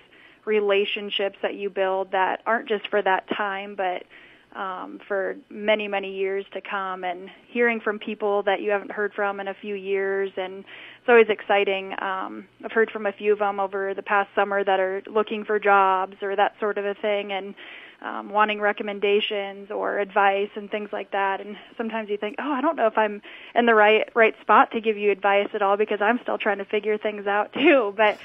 relationships 0.44 1.36
that 1.42 1.54
you 1.54 1.70
build 1.70 2.12
that 2.12 2.40
aren't 2.46 2.68
just 2.68 2.88
for 2.88 3.02
that 3.02 3.28
time, 3.28 3.74
but 3.74 4.04
um, 4.54 5.00
for 5.08 5.36
many, 5.48 5.88
many 5.88 6.14
years 6.14 6.44
to 6.52 6.60
come, 6.60 7.04
and 7.04 7.28
hearing 7.48 7.80
from 7.80 7.98
people 7.98 8.42
that 8.44 8.60
you 8.60 8.70
haven't 8.70 8.90
heard 8.90 9.12
from 9.14 9.40
in 9.40 9.48
a 9.48 9.54
few 9.54 9.74
years, 9.74 10.30
and 10.36 10.58
it's 11.00 11.08
always 11.08 11.28
exciting. 11.28 11.94
Um, 12.00 12.46
I've 12.64 12.72
heard 12.72 12.90
from 12.90 13.06
a 13.06 13.12
few 13.12 13.32
of 13.32 13.38
them 13.38 13.60
over 13.60 13.94
the 13.94 14.02
past 14.02 14.30
summer 14.34 14.62
that 14.62 14.80
are 14.80 15.02
looking 15.06 15.44
for 15.44 15.58
jobs 15.58 16.16
or 16.22 16.36
that 16.36 16.54
sort 16.60 16.78
of 16.78 16.84
a 16.84 16.94
thing, 16.94 17.32
and 17.32 17.54
um, 18.02 18.30
wanting 18.30 18.60
recommendations 18.60 19.70
or 19.70 19.98
advice 19.98 20.50
and 20.56 20.70
things 20.70 20.90
like 20.92 21.12
that. 21.12 21.40
And 21.40 21.56
sometimes 21.76 22.10
you 22.10 22.16
think, 22.16 22.36
oh, 22.38 22.52
I 22.52 22.60
don't 22.60 22.76
know 22.76 22.86
if 22.88 22.98
I'm 22.98 23.22
in 23.54 23.66
the 23.66 23.74
right 23.74 24.08
right 24.14 24.34
spot 24.40 24.72
to 24.72 24.80
give 24.80 24.96
you 24.96 25.10
advice 25.10 25.48
at 25.54 25.62
all 25.62 25.76
because 25.76 26.00
I'm 26.00 26.18
still 26.22 26.38
trying 26.38 26.58
to 26.58 26.64
figure 26.64 26.98
things 26.98 27.26
out 27.26 27.52
too. 27.54 27.94
But 27.96 28.18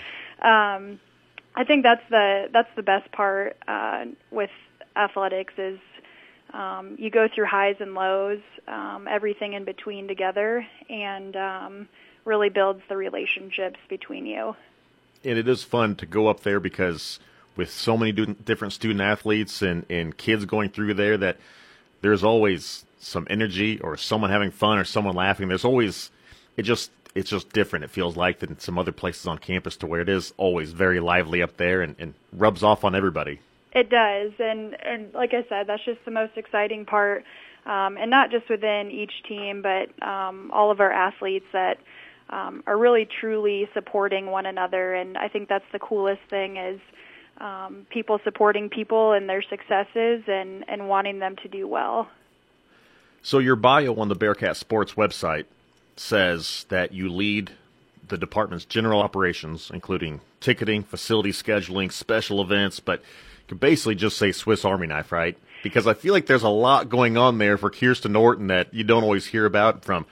um, 0.45 0.99
I 1.55 1.63
think 1.65 1.83
that's 1.83 2.03
the 2.09 2.49
that's 2.51 2.69
the 2.75 2.83
best 2.83 3.11
part 3.11 3.57
uh, 3.67 4.05
with 4.31 4.51
athletics 4.95 5.53
is 5.57 5.79
um, 6.53 6.95
you 6.97 7.09
go 7.09 7.27
through 7.33 7.45
highs 7.45 7.75
and 7.79 7.93
lows, 7.93 8.39
um, 8.67 9.07
everything 9.09 9.53
in 9.53 9.65
between 9.65 10.07
together, 10.07 10.65
and 10.89 11.35
um, 11.35 11.89
really 12.25 12.49
builds 12.49 12.81
the 12.89 12.97
relationships 12.97 13.79
between 13.89 14.25
you. 14.25 14.55
And 15.23 15.37
it 15.37 15.47
is 15.47 15.63
fun 15.63 15.95
to 15.97 16.05
go 16.05 16.27
up 16.27 16.41
there 16.41 16.59
because 16.59 17.19
with 17.55 17.71
so 17.71 17.97
many 17.97 18.11
different 18.11 18.73
student 18.73 19.01
athletes 19.01 19.61
and, 19.61 19.85
and 19.89 20.15
kids 20.15 20.45
going 20.45 20.69
through 20.69 20.93
there 20.93 21.17
that 21.17 21.37
there's 22.01 22.23
always 22.23 22.85
some 22.99 23.27
energy 23.29 23.79
or 23.79 23.97
someone 23.97 24.29
having 24.29 24.51
fun 24.51 24.77
or 24.77 24.83
someone 24.83 25.15
laughing. 25.15 25.47
There's 25.47 25.65
always 25.65 26.11
it 26.55 26.63
just 26.63 26.91
it's 27.15 27.29
just 27.31 27.51
different. 27.51 27.85
It 27.85 27.91
feels 27.91 28.15
like 28.15 28.39
than 28.39 28.59
some 28.59 28.77
other 28.77 28.91
places 28.91 29.25
on 29.25 29.39
campus 29.39 29.75
to 29.77 29.87
where 29.87 30.01
it 30.01 30.09
is 30.09 30.33
always 30.37 30.71
very 30.71 30.99
lively 30.99 31.41
up 31.41 31.57
there 31.57 31.81
and, 31.81 31.95
and 31.97 32.13
rubs 32.31 32.61
off 32.61 32.83
on 32.83 32.93
everybody. 32.93 33.39
It 33.77 33.91
does, 33.91 34.31
and 34.39 34.75
and 34.83 35.13
like 35.13 35.35
I 35.35 35.45
said, 35.47 35.67
that's 35.67 35.85
just 35.85 36.03
the 36.03 36.09
most 36.09 36.35
exciting 36.35 36.83
part, 36.83 37.23
um, 37.67 37.95
and 37.95 38.09
not 38.09 38.31
just 38.31 38.49
within 38.49 38.89
each 38.89 39.11
team, 39.29 39.61
but 39.61 39.89
um, 40.01 40.49
all 40.51 40.71
of 40.71 40.79
our 40.79 40.91
athletes 40.91 41.45
that 41.53 41.77
um, 42.31 42.63
are 42.65 42.75
really 42.75 43.07
truly 43.21 43.69
supporting 43.75 44.31
one 44.31 44.47
another. 44.47 44.95
And 44.95 45.15
I 45.15 45.27
think 45.27 45.47
that's 45.47 45.71
the 45.71 45.77
coolest 45.77 46.21
thing 46.27 46.57
is 46.57 46.79
um, 47.37 47.85
people 47.91 48.19
supporting 48.23 48.67
people 48.67 49.13
and 49.13 49.29
their 49.29 49.43
successes 49.43 50.23
and 50.27 50.65
and 50.67 50.89
wanting 50.89 51.19
them 51.19 51.35
to 51.43 51.47
do 51.47 51.67
well. 51.67 52.09
So 53.21 53.37
your 53.37 53.55
bio 53.55 53.93
on 53.93 54.07
the 54.07 54.15
Bearcat 54.15 54.57
Sports 54.57 54.93
website 54.93 55.45
says 55.95 56.65
that 56.69 56.93
you 56.93 57.09
lead 57.09 57.51
the 58.07 58.17
department's 58.17 58.65
general 58.65 59.01
operations, 59.01 59.69
including 59.71 60.21
ticketing, 60.39 60.81
facility 60.81 61.31
scheduling, 61.31 61.91
special 61.91 62.41
events, 62.41 62.79
but 62.79 63.03
could 63.47 63.59
basically 63.59 63.95
just 63.95 64.17
say 64.17 64.31
Swiss 64.31 64.65
Army 64.65 64.87
knife, 64.87 65.11
right? 65.11 65.37
Because 65.63 65.87
I 65.87 65.93
feel 65.93 66.13
like 66.13 66.25
there's 66.25 66.43
a 66.43 66.49
lot 66.49 66.89
going 66.89 67.17
on 67.17 67.37
there 67.37 67.57
for 67.57 67.71
Kiersten 67.71 68.19
Orton 68.19 68.47
that 68.47 68.73
you 68.73 68.83
don't 68.83 69.03
always 69.03 69.25
hear 69.25 69.45
about 69.45 69.83
from 69.83 70.05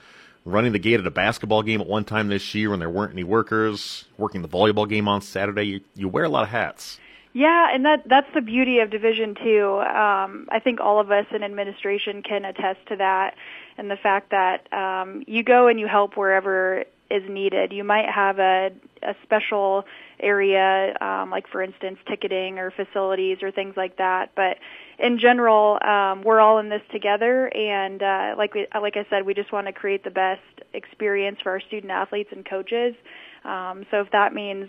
running 0.44 0.72
the 0.72 0.78
gate 0.78 1.00
at 1.00 1.06
a 1.06 1.10
basketball 1.10 1.62
game 1.62 1.80
at 1.80 1.86
one 1.86 2.04
time 2.04 2.28
this 2.28 2.54
year 2.54 2.70
when 2.70 2.78
there 2.78 2.90
weren't 2.90 3.12
any 3.12 3.24
workers, 3.24 4.06
working 4.16 4.42
the 4.42 4.48
volleyball 4.48 4.88
game 4.88 5.08
on 5.08 5.20
Saturday. 5.20 5.64
You, 5.64 5.80
you 5.94 6.08
wear 6.08 6.24
a 6.24 6.28
lot 6.28 6.44
of 6.44 6.48
hats. 6.48 6.98
Yeah, 7.32 7.68
and 7.70 7.84
that 7.84 8.08
that's 8.08 8.32
the 8.34 8.40
beauty 8.40 8.78
of 8.78 8.88
Division 8.88 9.34
Two. 9.34 9.78
Um, 9.80 10.48
I 10.50 10.58
think 10.58 10.80
all 10.80 11.00
of 11.00 11.10
us 11.10 11.26
in 11.32 11.42
administration 11.42 12.22
can 12.22 12.46
attest 12.46 12.78
to 12.88 12.96
that, 12.96 13.34
and 13.76 13.90
the 13.90 13.96
fact 13.96 14.30
that 14.30 14.72
um, 14.72 15.22
you 15.26 15.42
go 15.42 15.68
and 15.68 15.78
you 15.78 15.86
help 15.86 16.16
wherever 16.16 16.84
is 17.10 17.22
needed. 17.28 17.72
You 17.72 17.84
might 17.84 18.08
have 18.08 18.38
a 18.38 18.70
a 19.02 19.14
special 19.22 19.84
area, 20.18 20.94
um, 21.00 21.30
like 21.30 21.48
for 21.48 21.62
instance, 21.62 21.98
ticketing 22.08 22.58
or 22.58 22.70
facilities 22.70 23.38
or 23.42 23.50
things 23.50 23.74
like 23.76 23.98
that. 23.98 24.30
But 24.34 24.58
in 24.98 25.18
general, 25.18 25.78
um, 25.82 26.22
we're 26.22 26.40
all 26.40 26.58
in 26.58 26.68
this 26.68 26.82
together, 26.90 27.48
and 27.54 28.02
uh, 28.02 28.34
like 28.36 28.54
we, 28.54 28.66
like 28.74 28.96
I 28.96 29.06
said, 29.10 29.24
we 29.24 29.34
just 29.34 29.52
want 29.52 29.66
to 29.66 29.72
create 29.72 30.04
the 30.04 30.10
best 30.10 30.42
experience 30.72 31.38
for 31.42 31.52
our 31.52 31.60
student 31.60 31.92
athletes 31.92 32.30
and 32.32 32.44
coaches. 32.44 32.94
Um, 33.44 33.86
so 33.90 34.00
if 34.00 34.10
that 34.10 34.34
means 34.34 34.68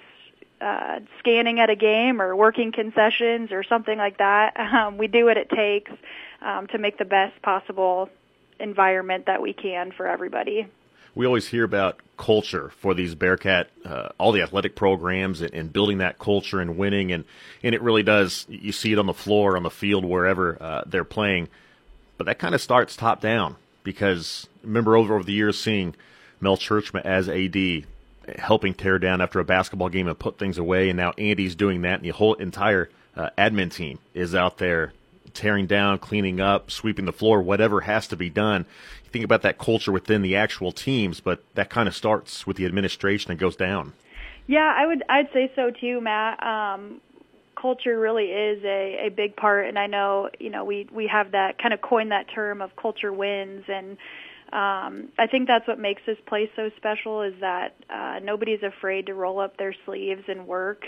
uh, 0.61 0.99
scanning 1.19 1.59
at 1.59 1.69
a 1.69 1.75
game 1.75 2.21
or 2.21 2.35
working 2.35 2.71
concessions 2.71 3.51
or 3.51 3.63
something 3.63 3.97
like 3.97 4.17
that, 4.19 4.59
um, 4.73 4.97
we 4.97 5.07
do 5.07 5.25
what 5.25 5.37
it 5.37 5.49
takes 5.49 5.91
um, 6.41 6.67
to 6.67 6.77
make 6.77 6.97
the 6.97 7.05
best 7.05 7.41
possible 7.41 8.09
environment 8.59 9.25
that 9.27 9.41
we 9.41 9.53
can 9.53 9.91
for 9.91 10.07
everybody 10.07 10.67
we 11.17 11.25
always 11.25 11.47
hear 11.47 11.63
about 11.63 11.99
culture 12.15 12.71
for 12.79 12.93
these 12.93 13.15
Bearcat, 13.15 13.69
uh, 13.83 14.09
all 14.19 14.31
the 14.31 14.43
athletic 14.43 14.75
programs, 14.75 15.41
and, 15.41 15.51
and, 15.51 15.73
building 15.73 15.97
that 15.97 16.19
culture 16.19 16.61
and 16.61 16.77
winning, 16.77 17.11
and 17.11 17.25
and 17.63 17.73
it 17.73 17.81
really 17.81 18.03
does. 18.03 18.45
You 18.47 18.71
see 18.71 18.93
it 18.93 18.99
on 18.99 19.07
the 19.07 19.15
floor, 19.15 19.57
on 19.57 19.63
the 19.63 19.71
field, 19.71 20.05
wherever 20.05 20.61
uh, 20.61 20.83
they're 20.85 21.03
playing, 21.03 21.49
but 22.19 22.25
that 22.27 22.37
kind 22.37 22.53
of 22.53 22.61
starts 22.61 22.95
top 22.95 23.19
down 23.19 23.55
because 23.83 24.47
remember 24.61 24.95
over 24.95 25.15
over 25.15 25.23
the 25.23 25.33
years 25.33 25.59
seeing 25.59 25.95
Mel 26.39 26.55
Tjeerdsma 26.55 27.01
as 27.03 27.27
AD 27.27 27.87
helping 28.39 28.75
tear 28.75 28.99
down 28.99 29.19
after 29.19 29.39
a 29.39 29.45
basketball 29.45 29.89
game 29.89 30.07
and 30.07 30.19
put 30.19 30.37
things 30.37 30.59
away, 30.59 30.89
and 30.89 30.97
now 30.97 31.13
Andy's 31.17 31.55
doing 31.55 31.81
that, 31.81 31.95
and 31.95 32.05
the 32.05 32.09
whole 32.09 32.35
entire 32.35 32.91
uh, 33.15 33.31
admin 33.39 33.73
team 33.73 33.97
is 34.13 34.35
out 34.35 34.59
there 34.59 34.93
tearing 35.37 35.67
down, 35.67 35.99
cleaning 35.99 36.41
up, 36.41 36.71
sweeping 36.71 37.05
the 37.05 37.13
floor, 37.13 37.41
whatever 37.41 37.81
has 37.81 38.07
to 38.07 38.17
be 38.17 38.29
done. 38.29 38.65
You 39.05 39.11
think 39.11 39.23
about 39.23 39.43
that 39.43 39.57
culture 39.57 39.91
within 39.91 40.21
the 40.21 40.35
actual 40.35 40.71
teams, 40.71 41.19
but 41.19 41.43
that 41.53 41.69
kind 41.69 41.87
of 41.87 41.95
starts 41.95 42.45
with 42.45 42.57
the 42.57 42.65
administration 42.65 43.31
and 43.31 43.39
goes 43.39 43.55
down. 43.55 43.93
Yeah, 44.47 44.73
I 44.75 44.85
would. 44.85 45.03
I'd 45.07 45.29
say 45.33 45.51
so 45.55 45.71
too, 45.71 46.01
Matt. 46.01 46.41
Um, 46.43 47.01
culture 47.59 47.99
really 47.99 48.25
is 48.25 48.63
a, 48.63 49.07
a 49.07 49.09
big 49.09 49.35
part, 49.35 49.67
and 49.67 49.77
I 49.77 49.87
know 49.87 50.29
you 50.39 50.49
know 50.49 50.65
we 50.65 50.87
we 50.91 51.07
have 51.07 51.31
that 51.31 51.61
kind 51.61 51.73
of 51.73 51.81
coined 51.81 52.11
that 52.11 52.27
term 52.33 52.61
of 52.61 52.75
culture 52.75 53.13
wins, 53.13 53.65
and 53.67 53.97
um, 54.53 55.09
I 55.19 55.27
think 55.29 55.47
that's 55.47 55.67
what 55.67 55.79
makes 55.79 56.01
this 56.05 56.17
place 56.25 56.49
so 56.55 56.69
special 56.77 57.21
is 57.21 57.33
that 57.41 57.75
uh, 57.89 58.19
nobody's 58.23 58.63
afraid 58.63 59.07
to 59.07 59.13
roll 59.13 59.39
up 59.39 59.57
their 59.57 59.75
sleeves 59.85 60.23
and 60.27 60.47
work 60.47 60.85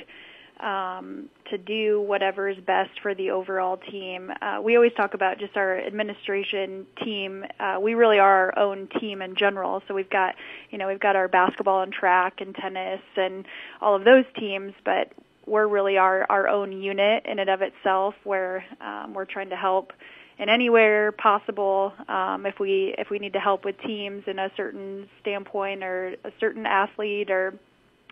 um, 0.59 1.29
to 1.49 1.57
do 1.57 2.01
whatever 2.01 2.49
is 2.49 2.57
best 2.57 2.91
for 3.01 3.15
the 3.15 3.31
overall 3.31 3.77
team. 3.77 4.31
Uh, 4.41 4.59
we 4.61 4.75
always 4.75 4.93
talk 4.93 5.13
about 5.13 5.39
just 5.39 5.55
our 5.55 5.79
administration 5.79 6.85
team. 7.03 7.45
Uh, 7.59 7.77
we 7.81 7.93
really 7.93 8.19
are 8.19 8.51
our 8.51 8.59
own 8.59 8.87
team 8.99 9.21
in 9.21 9.35
general. 9.35 9.81
So 9.87 9.93
we've 9.93 10.09
got, 10.09 10.35
you 10.69 10.77
know, 10.77 10.87
we've 10.87 10.99
got 10.99 11.15
our 11.15 11.27
basketball 11.27 11.81
and 11.81 11.91
track 11.93 12.41
and 12.41 12.53
tennis 12.55 13.01
and 13.15 13.45
all 13.81 13.95
of 13.95 14.03
those 14.03 14.25
teams, 14.37 14.73
but 14.83 15.13
we're 15.45 15.67
really 15.67 15.97
our 15.97 16.25
our 16.29 16.47
own 16.47 16.71
unit 16.71 17.25
in 17.25 17.39
and 17.39 17.49
of 17.49 17.61
itself, 17.61 18.13
where 18.23 18.63
um, 18.81 19.13
we're 19.13 19.25
trying 19.25 19.49
to 19.49 19.55
help 19.55 19.93
in 20.37 20.47
anywhere 20.47 21.11
possible 21.11 21.91
um, 22.07 22.45
if 22.45 22.59
we 22.59 22.95
if 22.97 23.09
we 23.09 23.19
need 23.19 23.33
to 23.33 23.39
help 23.39 23.65
with 23.65 23.75
teams 23.81 24.23
in 24.27 24.39
a 24.39 24.49
certain 24.55 25.09
standpoint 25.21 25.83
or 25.83 26.15
a 26.23 26.31
certain 26.39 26.65
athlete 26.65 27.29
or 27.29 27.53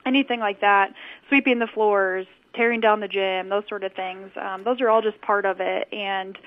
anything 0.07 0.39
like 0.39 0.61
that, 0.61 0.93
sweeping 1.27 1.59
the 1.59 1.67
floors, 1.67 2.25
tearing 2.55 2.79
down 2.79 2.99
the 2.99 3.07
gym, 3.07 3.49
those 3.49 3.63
sort 3.69 3.83
of 3.83 3.93
things. 3.93 4.31
Um, 4.35 4.63
those 4.63 4.81
are 4.81 4.89
all 4.89 5.01
just 5.01 5.19
part 5.21 5.45
of 5.45 5.57
it, 5.59 5.87
and 5.91 6.37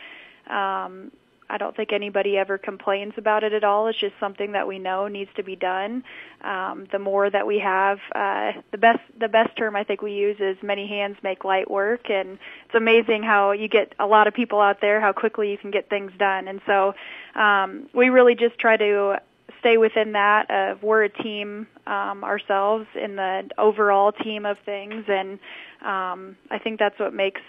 um, 0.48 1.12
I 1.48 1.58
don't 1.58 1.76
think 1.76 1.92
anybody 1.92 2.36
ever 2.36 2.58
complains 2.58 3.14
about 3.16 3.44
it 3.44 3.52
at 3.52 3.64
all. 3.64 3.88
It's 3.88 3.98
just 3.98 4.14
something 4.20 4.52
that 4.52 4.66
we 4.66 4.78
know 4.78 5.08
needs 5.08 5.30
to 5.36 5.42
be 5.42 5.56
done. 5.56 6.04
Um, 6.42 6.86
the 6.92 6.98
more 6.98 7.28
that 7.28 7.46
we 7.46 7.58
have, 7.58 7.98
uh, 8.14 8.52
the 8.70 8.78
best 8.78 9.00
the 9.18 9.28
best 9.28 9.56
term 9.56 9.76
I 9.76 9.84
think 9.84 10.00
we 10.00 10.12
use 10.12 10.36
is 10.40 10.56
many 10.62 10.86
hands 10.86 11.16
make 11.22 11.44
light 11.44 11.70
work, 11.70 12.08
and 12.08 12.38
it's 12.66 12.74
amazing 12.74 13.22
how 13.22 13.52
you 13.52 13.68
get 13.68 13.94
a 13.98 14.06
lot 14.06 14.26
of 14.26 14.34
people 14.34 14.60
out 14.60 14.80
there, 14.80 15.00
how 15.00 15.12
quickly 15.12 15.50
you 15.50 15.58
can 15.58 15.70
get 15.70 15.88
things 15.88 16.12
done. 16.18 16.48
And 16.48 16.60
so 16.66 16.94
um, 17.34 17.88
we 17.94 18.08
really 18.08 18.34
just 18.34 18.58
try 18.58 18.76
to 18.76 19.20
stay 19.60 19.76
within 19.76 20.12
that 20.12 20.50
of 20.50 20.82
we're 20.82 21.04
a 21.04 21.08
team 21.08 21.66
um, 21.86 22.24
ourselves 22.24 22.86
in 22.94 23.16
the 23.16 23.50
overall 23.58 24.12
team 24.12 24.46
of 24.46 24.58
things, 24.64 25.04
and 25.08 25.38
um, 25.82 26.36
I 26.50 26.58
think 26.62 26.78
that's 26.78 26.98
what 26.98 27.12
makes 27.12 27.40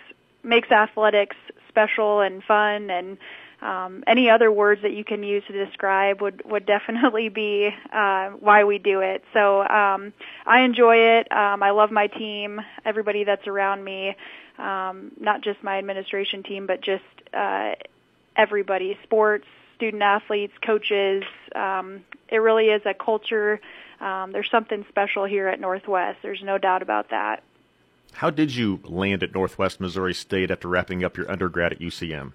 makes 0.44 0.72
athletics 0.72 1.36
special 1.70 2.22
and 2.22 2.44
fun 2.44 2.90
and 2.90 3.18
um, 3.62 4.04
any 4.08 4.30
other 4.30 4.52
words 4.52 4.82
that 4.82 4.92
you 4.92 5.04
can 5.04 5.22
use 5.22 5.44
to 5.48 5.66
describe 5.66 6.22
would 6.22 6.42
would 6.46 6.66
definitely 6.78 7.30
be 7.30 7.70
uh, 7.94 8.30
why 8.32 8.64
we 8.64 8.78
do 8.80 9.02
it. 9.02 9.24
So 9.34 9.62
um, 9.62 10.14
I 10.46 10.62
enjoy 10.62 11.20
it. 11.20 11.32
Um, 11.32 11.62
I 11.62 11.72
love 11.72 11.92
my 11.92 12.08
team, 12.08 12.60
everybody 12.86 13.24
that's 13.24 13.48
around 13.48 13.84
me, 13.84 14.16
um, 14.58 15.12
not 15.20 15.42
just 15.42 15.64
my 15.64 15.78
administration 15.78 16.44
team, 16.44 16.66
but 16.66 16.82
just 16.82 17.04
uh, 17.34 17.74
everybody, 18.36 18.98
sports, 19.04 19.46
student 19.82 20.04
athletes, 20.04 20.54
coaches. 20.64 21.24
Um, 21.56 22.06
it 22.30 22.38
really 22.38 22.66
is 22.66 22.84
a 22.86 22.94
culture. 22.94 23.60
Um, 24.00 24.32
there's 24.32 24.50
something 24.52 24.86
special 24.90 25.26
here 25.26 25.48
at 25.48 25.60
Northwest. 25.60 26.20
There's 26.22 26.44
no 26.44 26.60
doubt 26.60 26.84
about 26.84 27.10
that. 27.10 27.42
How 28.14 28.30
did 28.30 28.54
you 28.54 28.80
land 28.84 29.24
at 29.24 29.34
Northwest 29.34 29.80
Missouri 29.80 30.14
State 30.14 30.52
after 30.52 30.68
wrapping 30.68 31.04
up 31.04 31.18
your 31.18 31.32
undergrad 31.32 31.72
at 31.72 31.80
UCM? 31.80 32.34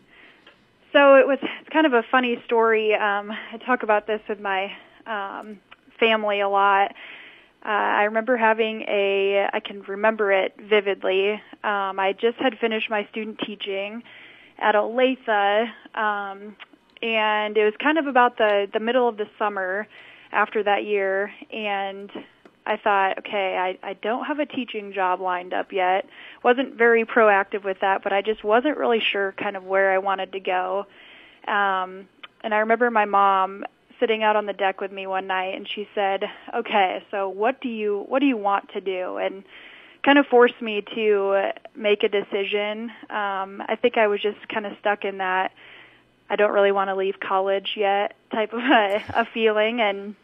So 0.92 1.14
it 1.14 1.26
was 1.26 1.38
it's 1.42 1.68
kind 1.70 1.86
of 1.86 1.92
a 1.92 2.02
funny 2.10 2.42
story. 2.46 2.94
Um, 2.94 3.30
I 3.30 3.58
talk 3.64 3.84
about 3.84 4.08
this 4.08 4.20
with 4.28 4.40
my 4.40 4.72
um, 5.06 5.60
family 6.00 6.40
a 6.40 6.48
lot. 6.48 6.94
Uh, 7.64 7.68
I 7.68 8.04
remember 8.04 8.36
having 8.36 8.82
a, 8.88 9.48
I 9.52 9.60
can 9.60 9.82
remember 9.82 10.32
it 10.32 10.54
vividly. 10.58 11.32
Um, 11.62 12.00
I 12.00 12.14
just 12.18 12.38
had 12.38 12.58
finished 12.58 12.90
my 12.90 13.06
student 13.10 13.38
teaching 13.44 14.02
at 14.58 14.74
Olathe, 14.74 15.68
um, 15.94 16.56
and 17.02 17.56
it 17.56 17.64
was 17.64 17.74
kind 17.78 17.98
of 17.98 18.06
about 18.06 18.38
the 18.38 18.68
the 18.72 18.80
middle 18.80 19.08
of 19.08 19.16
the 19.16 19.28
summer 19.38 19.86
after 20.32 20.62
that 20.62 20.84
year, 20.84 21.32
and 21.52 22.10
I 22.66 22.76
thought, 22.76 23.18
okay, 23.18 23.56
I, 23.56 23.88
I 23.88 23.92
don't 23.94 24.24
have 24.24 24.40
a 24.40 24.46
teaching 24.46 24.92
job 24.92 25.20
lined 25.20 25.54
up 25.54 25.72
yet. 25.72 26.06
Wasn't 26.42 26.74
very 26.74 27.04
proactive 27.04 27.64
with 27.64 27.78
that, 27.80 28.02
but 28.02 28.12
I 28.12 28.22
just 28.22 28.42
wasn't 28.42 28.76
really 28.76 29.00
sure 29.00 29.32
kind 29.38 29.56
of 29.56 29.64
where 29.64 29.92
I 29.92 29.98
wanted 29.98 30.32
to 30.32 30.40
go. 30.40 30.86
Um, 31.46 32.08
and 32.42 32.52
I 32.52 32.58
remember 32.58 32.90
my 32.90 33.04
mom 33.04 33.64
sitting 34.00 34.24
out 34.24 34.34
on 34.36 34.46
the 34.46 34.52
deck 34.52 34.80
with 34.80 34.90
me 34.90 35.06
one 35.06 35.26
night, 35.28 35.54
and 35.54 35.68
she 35.68 35.88
said, 35.94 36.24
"Okay, 36.54 37.04
so 37.10 37.28
what 37.28 37.60
do 37.60 37.68
you 37.68 38.04
what 38.08 38.18
do 38.18 38.26
you 38.26 38.36
want 38.36 38.70
to 38.72 38.80
do?" 38.80 39.16
and 39.16 39.44
kind 40.04 40.18
of 40.18 40.26
forced 40.26 40.60
me 40.60 40.84
to 40.94 41.50
make 41.74 42.02
a 42.02 42.08
decision. 42.08 42.90
Um, 43.10 43.62
I 43.66 43.76
think 43.80 43.96
I 43.96 44.06
was 44.06 44.20
just 44.20 44.38
kind 44.48 44.66
of 44.66 44.72
stuck 44.80 45.04
in 45.04 45.18
that 45.18 45.52
I 46.28 46.36
don't 46.36 46.52
really 46.52 46.72
want 46.72 46.88
to 46.88 46.96
leave 46.96 47.20
college 47.20 47.74
yet 47.76 48.16
type 48.32 48.52
of 48.52 48.60
a, 48.60 49.02
a 49.14 49.26
feeling, 49.32 49.80
and 49.80 50.14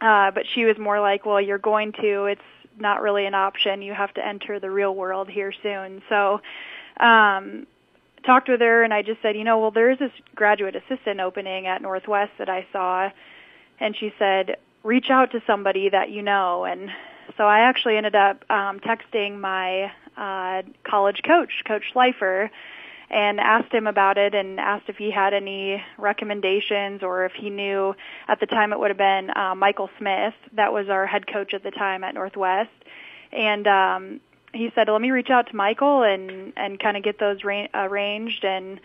uh, 0.00 0.30
but 0.30 0.44
she 0.54 0.64
was 0.64 0.78
more 0.78 1.00
like, 1.00 1.24
well, 1.26 1.40
you're 1.40 1.58
going 1.58 1.92
to. 2.00 2.24
It's 2.24 2.40
not 2.78 3.02
really 3.02 3.26
an 3.26 3.34
option. 3.34 3.82
You 3.82 3.92
have 3.92 4.12
to 4.14 4.26
enter 4.26 4.58
the 4.58 4.70
real 4.70 4.94
world 4.94 5.28
here 5.28 5.52
soon. 5.62 6.02
So, 6.08 6.40
um, 6.98 7.66
talked 8.24 8.48
with 8.48 8.60
her 8.60 8.82
and 8.82 8.94
I 8.94 9.02
just 9.02 9.20
said, 9.22 9.36
you 9.36 9.44
know, 9.44 9.58
well, 9.58 9.70
there 9.70 9.90
is 9.90 9.98
this 9.98 10.12
graduate 10.34 10.76
assistant 10.76 11.20
opening 11.20 11.66
at 11.66 11.82
Northwest 11.82 12.32
that 12.38 12.48
I 12.48 12.66
saw. 12.72 13.10
And 13.80 13.96
she 13.96 14.12
said, 14.18 14.56
reach 14.82 15.10
out 15.10 15.32
to 15.32 15.42
somebody 15.46 15.88
that 15.88 16.10
you 16.10 16.22
know. 16.22 16.64
And 16.64 16.90
so 17.36 17.44
I 17.44 17.60
actually 17.60 17.96
ended 17.96 18.14
up 18.14 18.44
um, 18.50 18.80
texting 18.80 19.38
my 19.38 19.92
uh, 20.16 20.62
college 20.88 21.20
coach, 21.24 21.50
Coach 21.66 21.82
Schleifer, 21.94 22.50
and 23.12 23.38
asked 23.38 23.72
him 23.72 23.86
about 23.86 24.16
it 24.16 24.34
and 24.34 24.58
asked 24.58 24.88
if 24.88 24.96
he 24.96 25.10
had 25.10 25.34
any 25.34 25.84
recommendations 25.98 27.02
or 27.02 27.26
if 27.26 27.32
he 27.32 27.50
knew 27.50 27.94
at 28.26 28.40
the 28.40 28.46
time 28.46 28.72
it 28.72 28.80
would 28.80 28.88
have 28.88 28.98
been 28.98 29.30
uh, 29.36 29.54
Michael 29.54 29.90
Smith. 29.98 30.32
That 30.54 30.72
was 30.72 30.88
our 30.88 31.06
head 31.06 31.26
coach 31.26 31.52
at 31.52 31.62
the 31.62 31.70
time 31.70 32.02
at 32.04 32.14
Northwest. 32.14 32.70
And 33.30 33.66
um 33.66 34.20
he 34.54 34.70
said 34.74 34.88
let 34.88 35.00
me 35.00 35.10
reach 35.10 35.30
out 35.30 35.48
to 35.48 35.56
Michael 35.56 36.02
and 36.02 36.52
and 36.56 36.80
kind 36.80 36.96
of 36.96 37.02
get 37.02 37.18
those 37.18 37.44
ra- 37.44 37.68
arranged. 37.74 38.44
And 38.44 38.80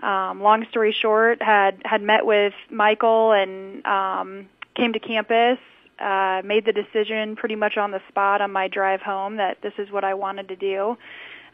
um 0.00 0.40
long 0.40 0.64
story 0.70 0.92
short 0.92 1.42
had 1.42 1.82
had 1.84 2.02
met 2.02 2.24
with 2.24 2.54
Michael 2.70 3.32
and 3.32 3.84
um 3.84 4.48
came 4.76 4.92
to 4.92 5.00
campus 5.00 5.58
uh 5.98 6.40
made 6.44 6.64
the 6.64 6.72
decision 6.72 7.34
pretty 7.34 7.56
much 7.56 7.76
on 7.76 7.90
the 7.90 8.00
spot 8.08 8.40
on 8.40 8.52
my 8.52 8.68
drive 8.68 9.00
home 9.00 9.36
that 9.36 9.60
this 9.60 9.74
is 9.78 9.90
what 9.90 10.04
I 10.04 10.14
wanted 10.14 10.48
to 10.48 10.56
do 10.56 10.96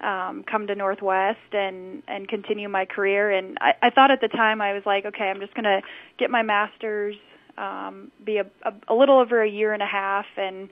um, 0.01 0.45
come 0.45 0.67
to 0.67 0.75
Northwest 0.75 1.53
and 1.53 2.03
and 2.07 2.29
continue 2.29 2.69
my 2.69 2.85
career. 2.85 3.31
And 3.31 3.59
I, 3.61 3.75
I 3.83 3.91
thought 3.91 4.11
at 4.11 4.21
the 4.21 4.29
time 4.29 4.61
I 4.61 4.73
was 4.73 4.83
like, 4.87 5.07
okay, 5.07 5.25
I'm 5.25 5.41
just 5.41 5.55
to 5.65 5.83
get 6.19 6.31
my 6.31 6.43
master's, 6.43 7.17
um, 7.57 8.11
be 8.25 8.39
a, 8.39 8.47
a, 8.63 8.73
a 8.89 8.95
little 8.95 9.19
over 9.19 9.43
a 9.43 9.49
year 9.49 9.73
and 9.73 9.83
a 9.83 9.87
half, 9.87 10.27
and 10.37 10.69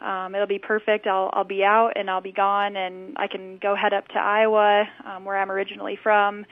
um, 0.00 0.34
it'll 0.34 0.46
be 0.46 0.58
perfect. 0.58 1.06
I'll 1.06 1.30
I'll 1.32 1.44
be 1.44 1.62
out 1.62 1.92
and 1.96 2.10
I'll 2.10 2.22
be 2.22 2.32
gone, 2.32 2.76
and 2.76 3.16
I 3.18 3.26
can 3.26 3.58
go 3.58 3.74
head 3.74 3.92
up 3.92 4.08
to 4.08 4.18
Iowa, 4.18 4.88
um, 5.04 5.24
where 5.24 5.36
I'm 5.36 5.50
originally 5.50 5.98
from, 6.02 6.46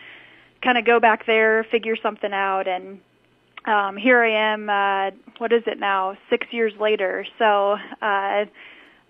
kind 0.62 0.76
of 0.76 0.84
go 0.84 1.00
back 1.00 1.26
there, 1.26 1.64
figure 1.64 1.96
something 1.96 2.32
out, 2.32 2.68
and 2.68 3.00
um, 3.64 3.96
here 3.96 4.22
I 4.22 4.52
am. 4.52 4.70
Uh, 4.70 5.10
what 5.38 5.52
is 5.52 5.62
it 5.66 5.78
now? 5.78 6.16
Six 6.30 6.46
years 6.50 6.72
later. 6.78 7.26
So, 7.38 7.76
uh, 8.02 8.44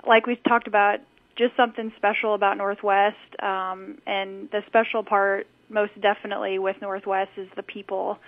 like 0.06 0.26
we 0.26 0.36
talked 0.36 0.66
about 0.66 1.00
just 1.38 1.56
something 1.56 1.92
special 1.96 2.34
about 2.34 2.58
Northwest. 2.58 3.16
Um, 3.40 3.98
and 4.06 4.50
the 4.50 4.62
special 4.66 5.02
part, 5.02 5.46
most 5.70 5.98
definitely 6.00 6.58
with 6.58 6.76
Northwest, 6.82 7.30
is 7.36 7.48
the 7.56 7.62
people. 7.62 8.18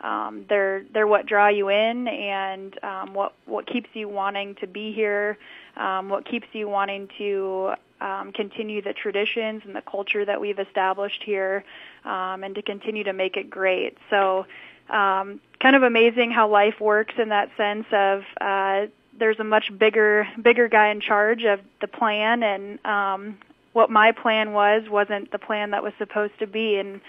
Um, 0.00 0.44
they're 0.48 0.84
they're 0.92 1.06
what 1.08 1.26
draw 1.26 1.48
you 1.48 1.70
in, 1.70 2.06
and 2.06 2.84
um, 2.84 3.14
what 3.14 3.32
what 3.46 3.66
keeps 3.66 3.88
you 3.94 4.08
wanting 4.08 4.54
to 4.56 4.66
be 4.68 4.92
here, 4.92 5.38
um, 5.76 6.08
what 6.08 6.24
keeps 6.24 6.46
you 6.52 6.68
wanting 6.68 7.08
to 7.18 7.72
um, 8.00 8.32
continue 8.32 8.80
the 8.80 8.92
traditions 8.92 9.62
and 9.64 9.74
the 9.74 9.82
culture 9.82 10.24
that 10.24 10.40
we've 10.40 10.58
established 10.58 11.24
here, 11.24 11.64
um, 12.04 12.44
and 12.44 12.54
to 12.54 12.62
continue 12.62 13.02
to 13.04 13.12
make 13.12 13.36
it 13.36 13.50
great. 13.50 13.98
So, 14.08 14.46
um, 14.88 15.40
kind 15.60 15.74
of 15.74 15.82
amazing 15.82 16.30
how 16.30 16.48
life 16.48 16.80
works 16.80 17.14
in 17.18 17.30
that 17.30 17.50
sense 17.56 17.86
of 17.90 18.22
uh, 18.40 18.86
there's 19.18 19.38
a 19.38 19.44
much 19.44 19.70
bigger 19.76 20.26
bigger 20.42 20.68
guy 20.68 20.88
in 20.88 21.00
charge 21.00 21.44
of 21.44 21.60
the 21.80 21.88
plan 21.88 22.42
and 22.42 22.84
um 22.84 23.38
what 23.72 23.90
my 23.90 24.12
plan 24.12 24.52
was 24.52 24.88
wasn't 24.88 25.30
the 25.30 25.38
plan 25.38 25.70
that 25.70 25.82
was 25.82 25.92
supposed 25.98 26.38
to 26.38 26.46
be 26.46 26.76
and 26.76 27.00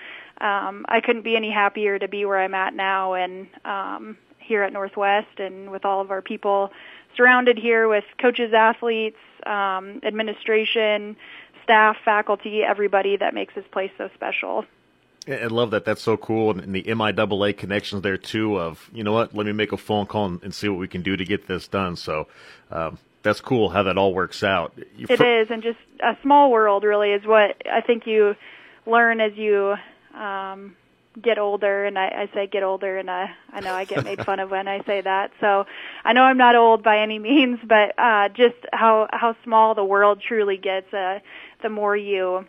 um 0.41 0.86
I 0.88 1.02
couldn't 1.02 1.24
be 1.24 1.36
any 1.36 1.52
happier 1.52 2.00
to 2.00 2.08
be 2.08 2.26
where 2.26 2.39
I'm 2.39 2.54
at 2.54 2.74
now 2.74 3.13
and 3.13 3.48
um 3.65 4.17
here 4.39 4.63
at 4.63 4.74
Northwest 4.74 5.39
and 5.39 5.72
with 5.72 5.86
all 5.86 6.02
of 6.02 6.12
our 6.12 6.22
people 6.22 6.72
surrounded 7.15 7.58
here 7.58 7.88
with 7.88 8.06
coaches, 8.19 8.54
athletes, 8.54 9.17
um 9.45 10.00
administration, 10.04 11.15
staff, 11.63 11.98
faculty, 12.04 12.63
everybody 12.63 13.17
that 13.17 13.34
makes 13.34 13.54
this 13.54 13.65
place 13.72 13.91
so 13.98 14.10
special. 14.15 14.65
I 15.27 15.45
love 15.47 15.71
that. 15.71 15.86
That's 15.86 16.01
so 16.01 16.17
cool, 16.17 16.58
and 16.58 16.73
the 16.73 16.84
MIAA 16.84 17.55
connections 17.58 18.01
there 18.01 18.17
too. 18.17 18.58
Of 18.58 18.89
you 18.93 19.03
know 19.03 19.12
what, 19.12 19.36
let 19.36 19.45
me 19.45 19.51
make 19.51 19.71
a 19.71 19.77
phone 19.77 20.05
call 20.05 20.25
and, 20.25 20.53
see 20.53 20.69
what 20.69 20.79
we 20.79 20.88
can 20.88 21.03
do 21.03 21.15
to 21.15 21.25
get 21.25 21.47
this 21.47 21.67
done. 21.67 21.95
So 21.95 22.27
um, 22.71 22.97
that's 23.21 23.41
cool 23.41 23.69
how 23.69 23.84
that 23.84 23.97
all 23.97 24.13
works 24.13 24.43
out. 24.43 24.73
It 24.97 25.17
For- 25.17 25.41
is, 25.41 25.47
and 25.51 25.62
just 25.62 25.79
a 26.01 26.17
small 26.21 26.51
world 26.51 26.84
really 26.84 27.12
is 27.12 27.25
what 27.25 27.62
I 27.71 27.82
think 27.82 28.08
you 28.08 28.36
learn 28.86 29.19
as 29.19 29.34
you 29.36 29.75
um, 30.15 30.75
get 31.21 31.38
older. 31.38 31.86
And 31.86 31.99
I, 31.99 32.08
I 32.08 32.34
say 32.34 32.47
get 32.47 32.63
older, 32.63 32.97
and 32.97 33.10
I, 33.12 33.29
I 33.51 33.60
know 33.60 33.73
I 33.73 33.86
get 33.86 34.03
made 34.03 34.25
fun 34.25 34.39
of 34.39 34.49
when 34.49 34.67
I 34.67 34.84
say 34.86 35.01
that. 35.01 35.32
So 35.41 35.65
I 36.03 36.13
know 36.13 36.23
I'm 36.23 36.38
not 36.38 36.55
old 36.55 36.82
by 36.82 36.99
any 36.99 37.19
means, 37.19 37.60
but 37.63 37.93
uh, 37.99 38.29
just 38.29 38.55
how 38.71 39.08
how 39.12 39.36
small 39.43 39.75
the 39.75 39.86
world 39.86 40.23
truly 40.25 40.58
gets. 40.58 40.91
Uh, 40.93 41.19
the 41.62 41.69
more 41.69 41.95
you 41.95 42.45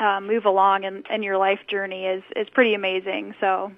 uh, 0.00 0.20
move 0.20 0.44
along 0.44 0.84
in, 0.84 1.04
in 1.10 1.22
your 1.22 1.38
life 1.38 1.60
journey 1.68 2.06
is 2.06 2.22
is 2.36 2.48
pretty 2.48 2.74
amazing. 2.74 3.34
So, 3.40 3.72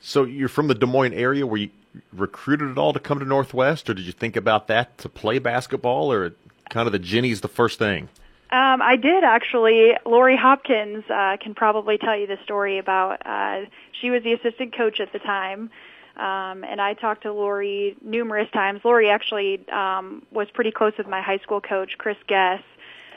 so 0.00 0.24
you're 0.24 0.48
from 0.48 0.68
the 0.68 0.74
Des 0.74 0.86
Moines 0.86 1.12
area. 1.12 1.46
Were 1.46 1.58
you 1.58 1.70
recruited 2.12 2.70
at 2.70 2.78
all 2.78 2.92
to 2.92 3.00
come 3.00 3.18
to 3.18 3.24
Northwest, 3.24 3.88
or 3.88 3.94
did 3.94 4.04
you 4.04 4.12
think 4.12 4.36
about 4.36 4.66
that 4.68 4.98
to 4.98 5.08
play 5.08 5.38
basketball, 5.38 6.12
or 6.12 6.34
kind 6.70 6.86
of 6.86 6.92
the 6.92 6.98
Jennies 6.98 7.40
the 7.40 7.48
first 7.48 7.78
thing? 7.78 8.08
Um, 8.50 8.80
I 8.80 8.96
did 8.96 9.24
actually. 9.24 9.92
Lori 10.04 10.36
Hopkins 10.36 11.04
uh, 11.10 11.36
can 11.40 11.54
probably 11.54 11.98
tell 11.98 12.16
you 12.16 12.26
the 12.26 12.38
story 12.44 12.78
about. 12.78 13.26
Uh, 13.26 13.66
she 14.00 14.10
was 14.10 14.22
the 14.22 14.32
assistant 14.32 14.76
coach 14.76 15.00
at 15.00 15.12
the 15.12 15.18
time. 15.18 15.70
Um, 16.16 16.64
and 16.64 16.80
I 16.80 16.94
talked 16.94 17.24
to 17.24 17.32
Lori 17.32 17.94
numerous 18.00 18.50
times. 18.50 18.80
Lori 18.84 19.10
actually 19.10 19.68
um, 19.68 20.22
was 20.30 20.48
pretty 20.50 20.70
close 20.70 20.94
with 20.96 21.06
my 21.06 21.20
high 21.20 21.38
school 21.38 21.60
coach, 21.60 21.98
Chris 21.98 22.16
Guess, 22.26 22.62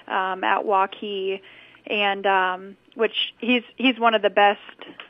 um, 0.09 0.43
at 0.43 0.65
Waukee 0.65 1.39
and 1.89 2.25
um, 2.25 2.77
which 2.95 3.33
he's 3.39 3.63
he's 3.75 3.99
one 3.99 4.13
of 4.13 4.21
the 4.21 4.29
best 4.29 4.59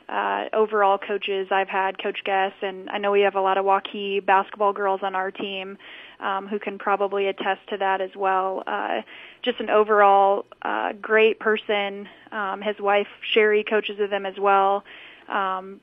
uh, 0.08 0.44
overall 0.52 0.98
coaches 0.98 1.48
I've 1.50 1.68
had, 1.68 2.02
Coach 2.02 2.20
Guess, 2.24 2.52
and 2.62 2.88
I 2.90 2.98
know 2.98 3.10
we 3.10 3.22
have 3.22 3.34
a 3.34 3.40
lot 3.40 3.58
of 3.58 3.64
Waukee 3.64 4.24
basketball 4.24 4.72
girls 4.72 5.00
on 5.02 5.14
our 5.14 5.30
team 5.30 5.78
um, 6.20 6.48
who 6.48 6.58
can 6.58 6.78
probably 6.78 7.26
attest 7.26 7.60
to 7.70 7.76
that 7.78 8.00
as 8.00 8.10
well. 8.16 8.62
Uh, 8.66 9.02
just 9.42 9.60
an 9.60 9.70
overall 9.70 10.46
uh, 10.62 10.92
great 11.00 11.38
person. 11.38 12.08
Um, 12.32 12.60
his 12.62 12.76
wife 12.80 13.08
Sherry 13.32 13.64
coaches 13.64 13.96
with 13.98 14.12
him 14.12 14.26
as 14.26 14.38
well. 14.38 14.84
Um, 15.28 15.80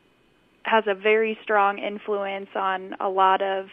has 0.63 0.83
a 0.87 0.95
very 0.95 1.37
strong 1.43 1.79
influence 1.79 2.49
on 2.53 2.95
a 2.99 3.07
lot 3.07 3.41
of 3.41 3.67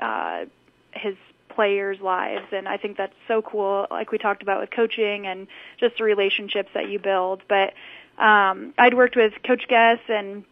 uh, 0.00 0.44
his 0.92 1.14
players' 1.54 2.00
lives. 2.00 2.46
And 2.52 2.68
I 2.68 2.76
think 2.76 2.96
that's 2.96 3.14
so 3.28 3.42
cool, 3.42 3.86
like 3.90 4.12
we 4.12 4.18
talked 4.18 4.42
about 4.42 4.60
with 4.60 4.70
coaching 4.70 5.26
and 5.26 5.46
just 5.78 5.98
the 5.98 6.04
relationships 6.04 6.70
that 6.74 6.88
you 6.88 6.98
build. 6.98 7.42
But 7.48 7.74
um, 8.18 8.74
I'd 8.78 8.94
worked 8.94 9.16
with 9.16 9.32
Coach 9.44 9.66
Guess 9.68 10.00
and 10.08 10.44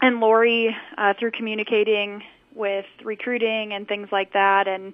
and 0.00 0.20
Lori 0.20 0.76
uh, 0.98 1.14
through 1.18 1.30
communicating 1.30 2.22
with 2.54 2.84
recruiting 3.02 3.72
and 3.72 3.88
things 3.88 4.08
like 4.12 4.32
that, 4.32 4.68
and 4.68 4.92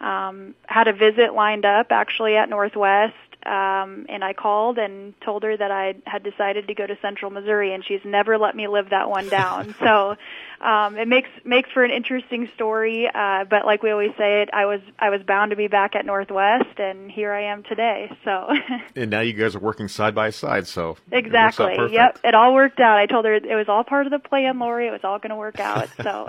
um, 0.00 0.54
had 0.66 0.88
a 0.88 0.92
visit 0.92 1.34
lined 1.34 1.64
up 1.64 1.88
actually 1.90 2.36
at 2.36 2.48
Northwest 2.48 3.14
um, 3.46 4.06
and 4.08 4.24
I 4.24 4.32
called 4.32 4.78
and 4.78 5.14
told 5.20 5.44
her 5.44 5.56
that 5.56 5.70
I 5.70 5.94
had 6.04 6.22
decided 6.22 6.66
to 6.66 6.74
go 6.74 6.86
to 6.86 6.98
Central 7.00 7.30
Missouri, 7.30 7.72
and 7.72 7.84
she's 7.84 8.00
never 8.04 8.38
let 8.38 8.56
me 8.56 8.66
live 8.66 8.90
that 8.90 9.08
one 9.08 9.28
down. 9.28 9.74
so 9.80 10.16
um, 10.60 10.96
it 10.96 11.06
makes 11.06 11.28
makes 11.44 11.70
for 11.70 11.84
an 11.84 11.90
interesting 11.90 12.48
story. 12.54 13.08
Uh, 13.12 13.44
but 13.44 13.64
like 13.64 13.82
we 13.82 13.90
always 13.90 14.12
say, 14.18 14.42
it 14.42 14.50
I 14.52 14.66
was 14.66 14.80
I 14.98 15.10
was 15.10 15.22
bound 15.22 15.50
to 15.50 15.56
be 15.56 15.68
back 15.68 15.94
at 15.94 16.04
Northwest, 16.04 16.78
and 16.78 17.10
here 17.10 17.32
I 17.32 17.52
am 17.52 17.62
today. 17.62 18.10
So 18.24 18.48
and 18.96 19.10
now 19.10 19.20
you 19.20 19.32
guys 19.32 19.54
are 19.54 19.60
working 19.60 19.88
side 19.88 20.14
by 20.14 20.30
side. 20.30 20.66
So 20.66 20.96
exactly, 21.12 21.74
it 21.74 21.92
yep, 21.92 22.18
it 22.24 22.34
all 22.34 22.54
worked 22.54 22.80
out. 22.80 22.98
I 22.98 23.06
told 23.06 23.24
her 23.26 23.34
it 23.34 23.56
was 23.56 23.68
all 23.68 23.84
part 23.84 24.06
of 24.06 24.12
the 24.12 24.18
plan, 24.18 24.58
Lori. 24.58 24.88
It 24.88 24.92
was 24.92 25.04
all 25.04 25.18
going 25.18 25.30
to 25.30 25.36
work 25.36 25.60
out. 25.60 25.88
So 26.02 26.28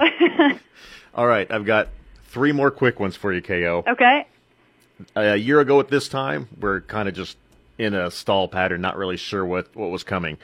all 1.15 1.27
right, 1.27 1.49
I've 1.51 1.65
got 1.65 1.89
three 2.25 2.51
more 2.51 2.69
quick 2.69 2.99
ones 2.99 3.15
for 3.15 3.33
you, 3.33 3.41
Ko. 3.41 3.83
Okay 3.87 4.27
a 5.15 5.35
year 5.35 5.59
ago 5.59 5.79
at 5.79 5.89
this 5.89 6.07
time, 6.07 6.47
we're 6.59 6.81
kind 6.81 7.07
of 7.07 7.15
just 7.15 7.37
in 7.77 7.93
a 7.93 8.09
stall 8.09 8.47
pattern, 8.47 8.81
not 8.81 8.97
really 8.97 9.17
sure 9.17 9.45
what, 9.45 9.75
what 9.75 9.89
was 9.89 10.03
coming. 10.03 10.37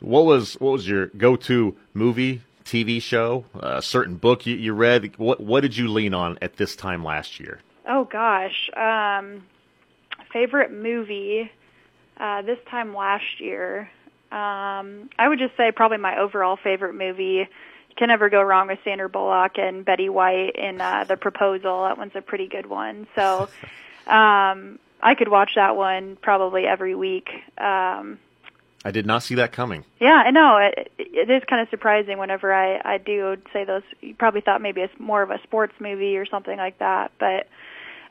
What 0.00 0.26
was 0.26 0.54
what 0.54 0.72
was 0.72 0.86
your 0.86 1.06
go 1.06 1.36
to 1.36 1.74
movie, 1.94 2.42
TV 2.64 3.00
show, 3.00 3.46
a 3.58 3.80
certain 3.80 4.16
book 4.16 4.44
you, 4.44 4.54
you 4.56 4.74
read? 4.74 5.16
What 5.16 5.40
what 5.40 5.60
did 5.60 5.76
you 5.76 5.88
lean 5.88 6.12
on 6.12 6.38
at 6.42 6.56
this 6.56 6.76
time 6.76 7.02
last 7.02 7.40
year? 7.40 7.60
Oh 7.88 8.04
gosh, 8.04 8.68
um, 8.76 9.44
favorite 10.32 10.70
movie 10.70 11.50
uh, 12.18 12.42
this 12.42 12.58
time 12.70 12.94
last 12.94 13.40
year. 13.40 13.88
Um, 14.30 15.08
I 15.18 15.28
would 15.28 15.38
just 15.38 15.56
say 15.56 15.72
probably 15.72 15.98
my 15.98 16.18
overall 16.18 16.58
favorite 16.62 16.94
movie. 16.94 17.48
Can 17.96 18.08
never 18.08 18.28
go 18.28 18.42
wrong 18.42 18.68
with 18.68 18.78
Sandra 18.84 19.08
Bullock 19.08 19.58
and 19.58 19.84
Betty 19.84 20.08
White 20.08 20.56
in 20.56 20.80
uh, 20.80 21.04
The 21.04 21.16
Proposal. 21.16 21.84
That 21.84 21.98
one's 21.98 22.14
a 22.14 22.22
pretty 22.22 22.46
good 22.46 22.66
one. 22.66 23.06
So 23.14 23.42
um, 24.06 24.78
I 25.02 25.14
could 25.16 25.28
watch 25.28 25.52
that 25.56 25.76
one 25.76 26.16
probably 26.20 26.66
every 26.66 26.94
week. 26.94 27.28
Um, 27.58 28.18
I 28.84 28.92
did 28.92 29.06
not 29.06 29.24
see 29.24 29.34
that 29.36 29.50
coming. 29.50 29.84
Yeah, 29.98 30.22
I 30.24 30.30
know. 30.30 30.58
It, 30.58 30.92
it 30.98 31.28
is 31.28 31.42
kind 31.48 31.60
of 31.60 31.68
surprising 31.70 32.18
whenever 32.18 32.52
I 32.52 32.80
I 32.84 32.98
do 32.98 33.36
say 33.52 33.64
those. 33.64 33.82
You 34.00 34.14
probably 34.14 34.42
thought 34.42 34.62
maybe 34.62 34.80
it's 34.80 34.94
more 34.98 35.22
of 35.22 35.30
a 35.30 35.42
sports 35.42 35.74
movie 35.80 36.16
or 36.16 36.24
something 36.24 36.56
like 36.56 36.78
that, 36.78 37.10
but 37.18 37.48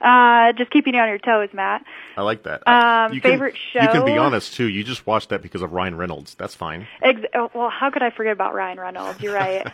uh, 0.01 0.53
just 0.53 0.71
keeping 0.71 0.93
you 0.93 0.99
on 0.99 1.09
your 1.09 1.17
toes, 1.17 1.49
Matt. 1.53 1.83
I 2.17 2.21
like 2.21 2.43
that. 2.43 2.67
Um, 2.67 3.13
you 3.13 3.21
favorite 3.21 3.55
can, 3.55 3.81
show. 3.81 3.81
You 3.81 3.99
can 3.99 4.05
be 4.05 4.17
honest 4.17 4.53
too. 4.53 4.65
You 4.65 4.83
just 4.83 5.05
watched 5.05 5.29
that 5.29 5.41
because 5.41 5.61
of 5.61 5.71
Ryan 5.73 5.95
Reynolds. 5.95 6.35
That's 6.35 6.55
fine. 6.55 6.87
Ex- 7.01 7.21
oh, 7.33 7.49
well, 7.53 7.69
how 7.69 7.89
could 7.89 8.03
I 8.03 8.09
forget 8.09 8.33
about 8.33 8.53
Ryan 8.53 8.79
Reynolds? 8.79 9.21
You're 9.21 9.35
right. 9.35 9.65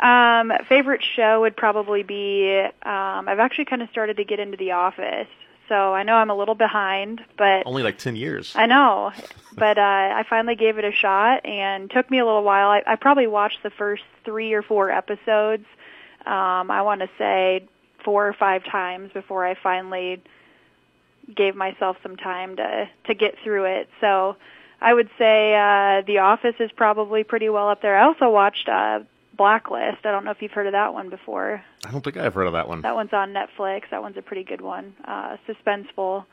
um, 0.00 0.52
favorite 0.68 1.02
show 1.02 1.40
would 1.40 1.56
probably 1.56 2.02
be. 2.02 2.60
Um, 2.60 3.28
I've 3.28 3.38
actually 3.38 3.66
kind 3.66 3.82
of 3.82 3.90
started 3.90 4.16
to 4.18 4.24
get 4.24 4.40
into 4.40 4.56
The 4.56 4.72
Office 4.72 5.28
so 5.72 5.94
I 5.94 6.02
know 6.02 6.16
I'm 6.16 6.28
a 6.28 6.34
little 6.34 6.54
behind, 6.54 7.22
but 7.38 7.62
only 7.64 7.82
like 7.82 7.96
ten 7.96 8.14
years. 8.14 8.52
I 8.54 8.66
know, 8.66 9.10
but 9.56 9.78
uh, 9.78 9.80
I 9.80 10.22
finally 10.28 10.54
gave 10.54 10.76
it 10.76 10.84
a 10.84 10.92
shot, 10.92 11.46
and 11.46 11.90
took 11.90 12.10
me 12.10 12.18
a 12.18 12.26
little 12.26 12.44
while. 12.44 12.68
I, 12.68 12.82
I 12.86 12.96
probably 12.96 13.26
watched 13.26 13.62
the 13.62 13.70
first 13.70 14.02
three 14.22 14.52
or 14.52 14.60
four 14.60 14.90
episodes. 14.90 15.64
Um, 16.26 16.70
I 16.70 16.82
want 16.82 17.00
to 17.00 17.08
say 17.16 17.66
four 18.04 18.28
or 18.28 18.32
five 18.32 18.62
times 18.64 19.10
before 19.12 19.46
I 19.46 19.54
finally 19.62 20.22
gave 21.34 21.54
myself 21.54 21.96
some 22.02 22.16
time 22.16 22.56
to 22.56 22.88
to 23.06 23.14
get 23.14 23.34
through 23.44 23.64
it. 23.64 23.88
So 24.00 24.36
I 24.80 24.92
would 24.92 25.08
say 25.18 25.54
uh, 25.54 26.02
The 26.06 26.18
Office 26.18 26.56
is 26.58 26.70
probably 26.76 27.24
pretty 27.24 27.48
well 27.48 27.68
up 27.68 27.82
there. 27.82 27.96
I 27.96 28.04
also 28.04 28.30
watched 28.30 28.68
uh, 28.68 29.00
Blacklist. 29.36 30.04
I 30.04 30.10
don't 30.10 30.24
know 30.24 30.32
if 30.32 30.42
you've 30.42 30.52
heard 30.52 30.66
of 30.66 30.72
that 30.72 30.92
one 30.92 31.08
before. 31.08 31.62
I 31.86 31.90
don't 31.90 32.02
think 32.02 32.16
I've 32.16 32.34
heard 32.34 32.46
of 32.46 32.52
that 32.54 32.68
one. 32.68 32.82
That 32.82 32.94
one's 32.94 33.12
on 33.12 33.32
Netflix. 33.32 33.82
That 33.90 34.02
one's 34.02 34.16
a 34.16 34.22
pretty 34.22 34.44
good 34.44 34.60
one. 34.60 34.94
Uh, 35.04 35.36
suspenseful. 35.48 36.24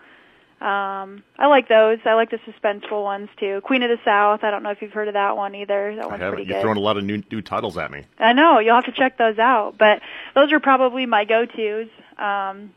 Um, 0.62 1.24
I 1.38 1.48
like 1.48 1.70
those. 1.70 2.00
I 2.06 2.16
like 2.16 2.32
the 2.32 2.40
suspenseful 2.40 3.02
ones 3.02 3.30
too. 3.40 3.62
Queen 3.64 3.82
of 3.82 3.90
the 3.90 4.04
South. 4.04 4.44
I 4.44 4.52
don't 4.52 4.62
know 4.62 4.72
if 4.72 4.82
you've 4.82 4.92
heard 4.92 5.08
of 5.08 5.14
that 5.14 5.38
one 5.38 5.56
either. 5.56 5.96
That 5.96 6.10
one's 6.10 6.20
pretty 6.20 6.44
You're 6.44 6.58
good. 6.58 6.62
throwing 6.62 6.78
a 6.78 6.82
lot 6.82 6.98
of 6.98 7.06
new 7.06 7.24
new 7.32 7.42
titles 7.42 7.78
at 7.78 7.92
me. 7.92 8.06
I 8.18 8.34
know. 8.34 8.60
You'll 8.60 8.76
have 8.76 8.86
to 8.86 8.92
check 8.92 9.18
those 9.18 9.40
out. 9.40 9.76
But 9.78 10.02
those 10.36 10.52
are 10.52 10.60
probably 10.60 11.06
my 11.06 11.24
go-tos. 11.24 11.88
Um, 12.18 12.74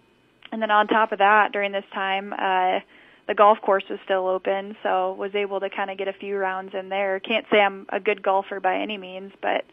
and 0.52 0.62
then 0.62 0.70
on 0.70 0.86
top 0.86 1.10
of 1.10 1.18
that, 1.18 1.50
during 1.52 1.72
this 1.72 1.84
time, 1.92 2.32
uh, 2.32 2.80
the 3.26 3.34
golf 3.34 3.60
course 3.60 3.84
was 3.88 3.98
still 4.04 4.28
open, 4.28 4.76
so 4.82 5.14
was 5.14 5.34
able 5.34 5.60
to 5.60 5.70
kind 5.70 5.90
of 5.90 5.98
get 5.98 6.08
a 6.08 6.12
few 6.12 6.36
rounds 6.36 6.74
in 6.74 6.88
there. 6.88 7.18
Can't 7.20 7.46
say 7.50 7.60
I'm 7.60 7.86
a 7.88 7.98
good 7.98 8.22
golfer 8.22 8.60
by 8.60 8.80
any 8.80 8.98
means, 8.98 9.32
but 9.40 9.64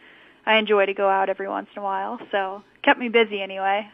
I 0.46 0.58
enjoy 0.58 0.86
to 0.86 0.94
go 0.94 1.10
out 1.10 1.30
every 1.30 1.50
once 1.50 1.68
in 1.76 1.82
a 1.82 1.84
while. 1.84 2.20
So 2.32 2.64
kept 2.82 3.00
me 3.00 3.10
busy 3.10 3.42
anyway. 3.42 3.88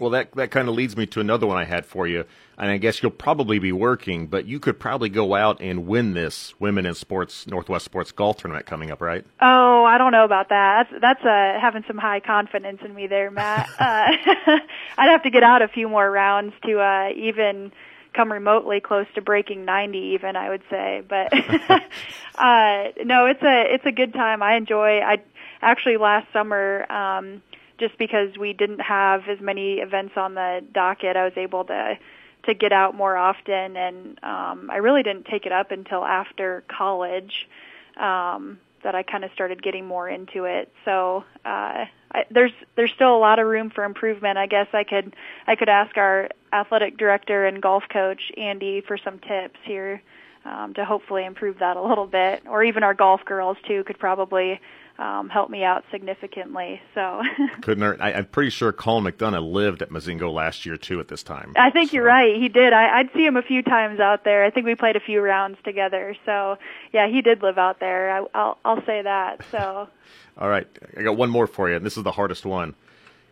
Well, 0.00 0.10
that 0.10 0.32
that 0.32 0.50
kind 0.50 0.66
of 0.66 0.74
leads 0.74 0.96
me 0.96 1.04
to 1.06 1.20
another 1.20 1.46
one 1.46 1.58
I 1.58 1.64
had 1.64 1.84
for 1.84 2.06
you, 2.06 2.24
and 2.56 2.70
I 2.70 2.78
guess 2.78 3.02
you'll 3.02 3.12
probably 3.12 3.58
be 3.58 3.70
working, 3.70 4.28
but 4.28 4.46
you 4.46 4.58
could 4.58 4.80
probably 4.80 5.10
go 5.10 5.34
out 5.34 5.60
and 5.60 5.86
win 5.86 6.14
this 6.14 6.58
Women 6.58 6.86
in 6.86 6.94
Sports 6.94 7.46
Northwest 7.46 7.84
Sports 7.84 8.10
Golf 8.10 8.38
Tournament 8.38 8.64
coming 8.64 8.90
up, 8.90 9.02
right? 9.02 9.26
Oh, 9.42 9.84
I 9.84 9.98
don't 9.98 10.12
know 10.12 10.24
about 10.24 10.48
that. 10.48 10.88
That's 10.90 11.00
that's 11.02 11.24
uh, 11.24 11.60
having 11.60 11.84
some 11.86 11.98
high 11.98 12.20
confidence 12.20 12.80
in 12.82 12.94
me 12.94 13.08
there, 13.08 13.30
Matt. 13.30 13.68
uh, 13.78 13.82
I'd 14.98 15.10
have 15.10 15.22
to 15.24 15.30
get 15.30 15.42
out 15.42 15.60
a 15.60 15.68
few 15.68 15.86
more 15.86 16.10
rounds 16.10 16.54
to 16.64 16.80
uh, 16.80 17.10
even 17.14 17.70
come 18.14 18.32
remotely 18.32 18.80
close 18.80 19.06
to 19.14 19.22
breaking 19.22 19.64
90 19.64 19.98
even 19.98 20.34
I 20.34 20.48
would 20.48 20.62
say 20.68 21.00
but 21.08 21.32
uh 22.34 22.88
no 23.04 23.26
it's 23.26 23.42
a 23.42 23.74
it's 23.74 23.86
a 23.86 23.92
good 23.92 24.12
time 24.12 24.42
I 24.42 24.56
enjoy 24.56 24.98
I 24.98 25.18
actually 25.62 25.96
last 25.96 26.26
summer 26.32 26.90
um 26.90 27.40
just 27.80 27.98
because 27.98 28.36
we 28.38 28.52
didn't 28.52 28.80
have 28.80 29.22
as 29.28 29.40
many 29.40 29.78
events 29.78 30.12
on 30.16 30.34
the 30.34 30.62
docket 30.72 31.16
I 31.16 31.24
was 31.24 31.36
able 31.36 31.64
to 31.64 31.98
to 32.44 32.54
get 32.54 32.72
out 32.72 32.94
more 32.94 33.16
often. 33.16 33.76
And 33.76 34.18
um 34.22 34.70
I 34.70 34.76
really 34.76 35.02
didn't 35.02 35.26
take 35.26 35.46
it 35.46 35.52
up 35.52 35.72
until 35.72 36.04
after 36.04 36.62
college 36.68 37.48
um 37.96 38.60
that 38.82 38.94
I 38.94 39.02
kind 39.02 39.24
of 39.24 39.30
started 39.32 39.62
getting 39.62 39.86
more 39.86 40.08
into 40.08 40.44
it. 40.44 40.72
So 40.84 41.24
uh 41.44 41.86
I, 42.12 42.24
there's 42.30 42.52
there's 42.76 42.92
still 42.92 43.16
a 43.16 43.18
lot 43.18 43.38
of 43.38 43.46
room 43.46 43.70
for 43.70 43.84
improvement. 43.84 44.38
I 44.38 44.46
guess 44.46 44.68
I 44.72 44.84
could 44.84 45.14
I 45.46 45.56
could 45.56 45.68
ask 45.68 45.96
our 45.96 46.28
athletic 46.52 46.96
director 46.96 47.46
and 47.46 47.62
golf 47.62 47.84
coach 47.88 48.32
Andy 48.36 48.80
for 48.80 48.98
some 48.98 49.18
tips 49.18 49.58
here 49.64 50.02
um, 50.44 50.74
to 50.74 50.84
hopefully 50.84 51.24
improve 51.24 51.58
that 51.58 51.76
a 51.76 51.82
little 51.82 52.06
bit, 52.06 52.42
or 52.48 52.64
even 52.64 52.82
our 52.82 52.94
golf 52.94 53.24
girls 53.24 53.58
too 53.66 53.84
could 53.84 53.98
probably 53.98 54.60
um, 55.00 55.30
help 55.30 55.48
me 55.48 55.64
out 55.64 55.82
significantly. 55.90 56.80
So 56.94 57.22
couldn't 57.62 57.82
hurt. 57.82 58.00
I, 58.00 58.10
am 58.12 58.26
pretty 58.26 58.50
sure 58.50 58.70
Colin 58.70 59.04
McDonough 59.04 59.50
lived 59.50 59.80
at 59.80 59.88
Mozingo 59.88 60.32
last 60.32 60.66
year 60.66 60.76
too. 60.76 61.00
At 61.00 61.08
this 61.08 61.22
time, 61.22 61.54
I 61.56 61.70
think 61.70 61.90
so. 61.90 61.96
you're 61.96 62.04
right. 62.04 62.36
He 62.36 62.48
did. 62.48 62.74
I, 62.74 62.98
I'd 62.98 63.10
see 63.14 63.24
him 63.24 63.36
a 63.36 63.42
few 63.42 63.62
times 63.62 63.98
out 63.98 64.24
there. 64.24 64.44
I 64.44 64.50
think 64.50 64.66
we 64.66 64.74
played 64.74 64.96
a 64.96 65.00
few 65.00 65.22
rounds 65.22 65.56
together. 65.64 66.14
So 66.26 66.58
yeah, 66.92 67.08
he 67.08 67.22
did 67.22 67.42
live 67.42 67.56
out 67.56 67.80
there. 67.80 68.10
I, 68.10 68.26
I'll 68.34 68.58
I'll 68.64 68.84
say 68.84 69.02
that. 69.02 69.40
So. 69.50 69.88
All 70.38 70.48
right, 70.48 70.66
I 70.96 71.02
got 71.02 71.16
one 71.16 71.28
more 71.28 71.46
for 71.46 71.68
you, 71.68 71.76
and 71.76 71.84
this 71.84 71.96
is 71.96 72.04
the 72.04 72.12
hardest 72.12 72.46
one. 72.46 72.74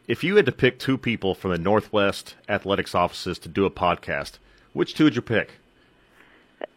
If 0.06 0.24
you 0.24 0.36
had 0.36 0.46
to 0.46 0.52
pick 0.52 0.78
two 0.78 0.96
people 0.98 1.34
from 1.34 1.52
the 1.52 1.58
Northwest 1.58 2.34
Athletics 2.48 2.94
offices 2.94 3.38
to 3.40 3.48
do 3.48 3.66
a 3.66 3.70
podcast, 3.70 4.38
which 4.72 4.94
two 4.94 5.04
would 5.04 5.14
you 5.14 5.22
pick? 5.22 5.52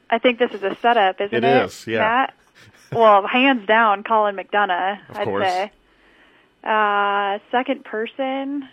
I 0.10 0.20
think 0.20 0.38
this 0.38 0.52
is 0.52 0.64
a 0.64 0.76
setup, 0.82 1.22
isn't 1.22 1.34
it? 1.34 1.44
It 1.44 1.66
is, 1.66 1.88
yeah. 1.88 2.00
Matt? 2.00 2.34
Well, 2.92 3.26
hands 3.28 3.66
down, 3.68 4.04
Colin 4.04 4.36
McDonough. 4.36 5.10
Of 5.10 5.18
I'd 5.18 5.24
course. 5.26 5.46
say. 5.46 5.72
Uh, 6.64 7.40
second 7.52 7.84
person. 7.86 8.68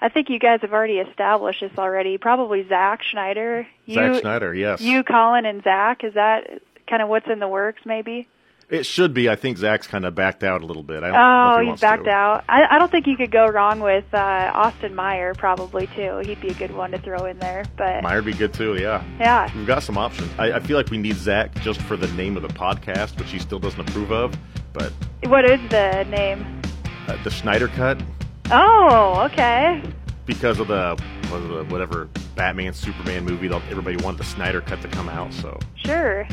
I 0.00 0.08
think 0.08 0.30
you 0.30 0.38
guys 0.38 0.60
have 0.62 0.72
already 0.72 0.98
established 0.98 1.60
this 1.60 1.76
already. 1.76 2.18
Probably 2.18 2.66
Zach 2.68 3.02
Schneider. 3.02 3.66
You, 3.84 3.94
Zach 3.94 4.20
Schneider, 4.20 4.54
yes. 4.54 4.80
You, 4.80 5.02
Colin, 5.02 5.44
and 5.44 5.62
Zach. 5.62 6.04
Is 6.04 6.14
that 6.14 6.62
kind 6.88 7.02
of 7.02 7.08
what's 7.08 7.28
in 7.28 7.40
the 7.40 7.48
works? 7.48 7.82
Maybe. 7.84 8.28
It 8.70 8.84
should 8.84 9.14
be. 9.14 9.30
I 9.30 9.36
think 9.36 9.56
Zach's 9.56 9.86
kind 9.86 10.04
of 10.04 10.14
backed 10.14 10.44
out 10.44 10.62
a 10.62 10.66
little 10.66 10.82
bit. 10.82 11.02
I 11.02 11.06
don't 11.08 11.14
know 11.16 11.48
if 11.54 11.56
Oh, 11.58 11.60
he 11.64 11.70
he's 11.70 11.80
backed 11.80 12.04
to. 12.04 12.10
out. 12.10 12.44
I, 12.50 12.64
I 12.76 12.78
don't 12.78 12.90
think 12.90 13.06
you 13.06 13.16
could 13.16 13.30
go 13.30 13.46
wrong 13.46 13.80
with 13.80 14.04
uh, 14.12 14.50
Austin 14.54 14.94
Meyer. 14.94 15.32
Probably 15.34 15.86
too. 15.96 16.18
He'd 16.24 16.38
be 16.42 16.48
a 16.48 16.54
good 16.54 16.74
one 16.74 16.90
to 16.90 16.98
throw 16.98 17.24
in 17.24 17.38
there. 17.38 17.64
But 17.78 18.02
Meyer 18.02 18.16
would 18.16 18.26
be 18.26 18.34
good 18.34 18.52
too. 18.52 18.76
Yeah, 18.76 19.02
yeah, 19.18 19.50
we've 19.56 19.66
got 19.66 19.82
some 19.82 19.96
options. 19.96 20.30
I, 20.38 20.52
I 20.52 20.60
feel 20.60 20.76
like 20.76 20.90
we 20.90 20.98
need 20.98 21.16
Zach 21.16 21.54
just 21.62 21.80
for 21.82 21.96
the 21.96 22.08
name 22.08 22.36
of 22.36 22.42
the 22.42 22.48
podcast, 22.48 23.18
which 23.18 23.30
he 23.30 23.38
still 23.38 23.58
doesn't 23.58 23.80
approve 23.80 24.12
of. 24.12 24.34
But 24.74 24.92
what 25.24 25.46
is 25.46 25.60
the 25.70 26.04
name? 26.10 26.60
uh, 27.08 27.16
the 27.24 27.30
Schneider 27.30 27.68
cut, 27.68 28.02
Oh, 28.50 29.26
okay. 29.32 29.82
because 30.26 30.60
of 30.60 30.68
the, 30.68 30.94
what 30.94 31.00
was 31.00 31.02
it, 31.02 31.17
whatever 31.28 32.08
Batman 32.34 32.72
Superman 32.72 33.24
movie, 33.24 33.48
they'll- 33.48 33.62
everybody 33.70 33.96
wanted 33.96 34.18
the 34.18 34.24
Snyder 34.24 34.60
cut 34.60 34.80
to 34.82 34.88
come 34.88 35.08
out. 35.08 35.32
So 35.32 35.58
Sure. 35.76 36.26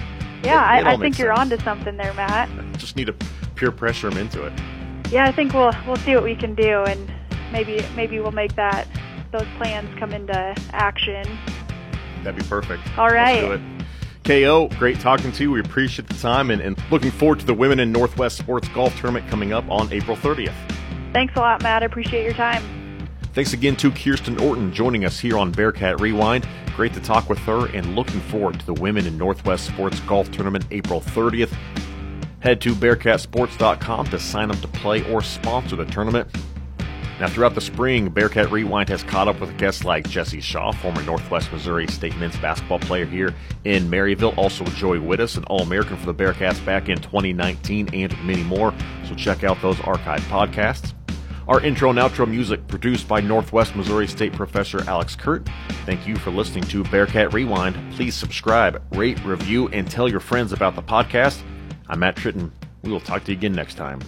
Yeah, 0.44 0.78
it 0.80 0.86
I, 0.86 0.94
I 0.94 0.98
think 0.98 1.18
you're 1.18 1.36
sense. 1.36 1.52
onto 1.52 1.64
something 1.64 1.98
there, 1.98 2.14
Matt. 2.14 2.50
just 2.78 2.96
need 2.96 3.08
to 3.08 3.16
peer 3.56 3.72
pressure 3.72 4.10
him 4.10 4.18
into 4.18 4.44
it. 4.44 4.54
Yeah, 5.12 5.26
I 5.26 5.32
think 5.32 5.54
we'll 5.54 5.72
we'll 5.88 5.96
see 5.98 6.14
what 6.16 6.24
we 6.24 6.36
can 6.36 6.56
do, 6.56 6.84
and 6.84 7.12
maybe 7.52 7.84
maybe 7.96 8.20
we'll 8.20 8.32
make 8.32 8.56
that 8.56 8.88
those 9.32 9.48
plans 9.58 9.88
come 10.00 10.12
into 10.14 10.56
action. 10.72 11.26
That'd 12.24 12.42
be 12.42 12.48
perfect. 12.48 12.82
All 12.98 13.10
right. 13.10 13.44
It. 13.44 13.62
KO, 14.24 14.68
great 14.80 15.00
talking 15.00 15.32
to 15.32 15.44
you. 15.44 15.52
We 15.52 15.60
appreciate 15.60 16.08
the 16.08 16.16
time 16.16 16.50
and, 16.50 16.60
and 16.60 16.76
looking 16.90 17.12
forward 17.12 17.40
to 17.42 17.46
the 17.46 17.54
Women 17.54 17.80
in 17.80 17.92
Northwest 17.92 18.38
Sports 18.40 18.68
Golf 18.70 18.96
Tournament 19.00 19.28
coming 19.30 19.54
up 19.54 19.64
on 19.70 19.92
April 19.94 20.18
30th. 20.18 20.52
Thanks 21.14 21.36
a 21.36 21.40
lot, 21.40 21.62
Matt. 21.62 21.84
I 21.84 21.86
appreciate 21.86 22.24
your 22.24 22.34
time. 22.34 22.64
Thanks 23.36 23.52
again 23.52 23.76
to 23.76 23.92
Kiersten 23.92 24.40
Orton 24.40 24.72
joining 24.72 25.04
us 25.04 25.20
here 25.20 25.38
on 25.38 25.52
Bearcat 25.52 26.00
Rewind. 26.00 26.48
Great 26.74 26.94
to 26.94 27.02
talk 27.02 27.28
with 27.28 27.40
her 27.40 27.68
and 27.76 27.94
looking 27.94 28.22
forward 28.22 28.58
to 28.62 28.66
the 28.66 28.74
Women 28.74 29.06
in 29.06 29.18
Northwest 29.18 29.66
Sports 29.66 30.00
Golf 30.00 30.32
Tournament 30.32 30.66
April 30.72 31.02
30th. 31.02 31.54
Head 32.40 32.62
to 32.62 32.74
BearcatSports.com 32.74 34.08
to 34.08 34.20
sign 34.20 34.52
up 34.52 34.60
to 34.62 34.70
play 34.70 35.04
or 35.12 35.22
sponsor 35.22 35.76
the 35.76 35.84
tournament. 35.84 36.30
Now, 37.20 37.28
throughout 37.28 37.56
the 37.56 37.62
spring, 37.62 38.08
Bearcat 38.08 38.52
Rewind 38.52 38.88
has 38.88 39.04
caught 39.04 39.28
up 39.28 39.42
with 39.42 39.58
guests 39.58 39.84
like 39.84 40.08
Jesse 40.08 40.40
Shaw, 40.40 40.72
former 40.72 41.04
Northwest 41.04 41.52
Missouri 41.52 41.88
State 41.88 42.16
men's 42.16 42.38
basketball 42.38 42.80
player 42.80 43.06
here 43.06 43.36
in 43.66 43.90
Maryville, 43.90 44.38
also 44.38 44.64
Joey 44.64 45.00
Witthus, 45.00 45.36
an 45.36 45.44
All 45.46 45.60
American 45.60 45.98
for 45.98 46.06
the 46.06 46.16
Bearcats 46.16 46.64
back 46.66 46.88
in 46.88 47.02
2019, 47.02 47.90
and 47.94 48.26
many 48.26 48.44
more. 48.44 48.74
So 49.10 49.16
check 49.16 49.44
out 49.44 49.62
those 49.62 49.76
archived 49.80 50.20
podcasts. 50.30 50.94
Our 51.48 51.62
intro 51.62 51.92
and 51.92 52.00
outro 52.00 52.28
music 52.28 52.68
produced 52.68 53.08
by 53.08 53.22
Northwest 53.22 53.76
Missouri 53.76 54.08
State 54.08 54.34
professor 54.34 54.84
Alex 54.90 55.16
Kurt. 55.16 55.48
Thank 55.86 56.08
you 56.08 56.16
for 56.16 56.32
listening 56.32 56.64
to 56.66 56.84
Bearcat 56.86 57.34
Rewind. 57.34 57.78
Please 57.94 58.16
subscribe, 58.16 58.82
rate, 58.96 59.24
review, 59.24 59.68
and 59.68 59.90
tell 59.90 60.10
your 60.10 60.20
friends 60.20 60.54
about 60.54 60.76
the 60.76 60.82
podcast. 60.82 61.44
I'm 61.88 62.00
Matt 62.00 62.16
Tritton. 62.16 62.50
We 62.82 62.92
will 62.92 63.00
talk 63.00 63.26
to 63.26 63.32
you 63.32 63.38
again 63.38 63.54
next 63.54 63.76
time. 63.76 64.00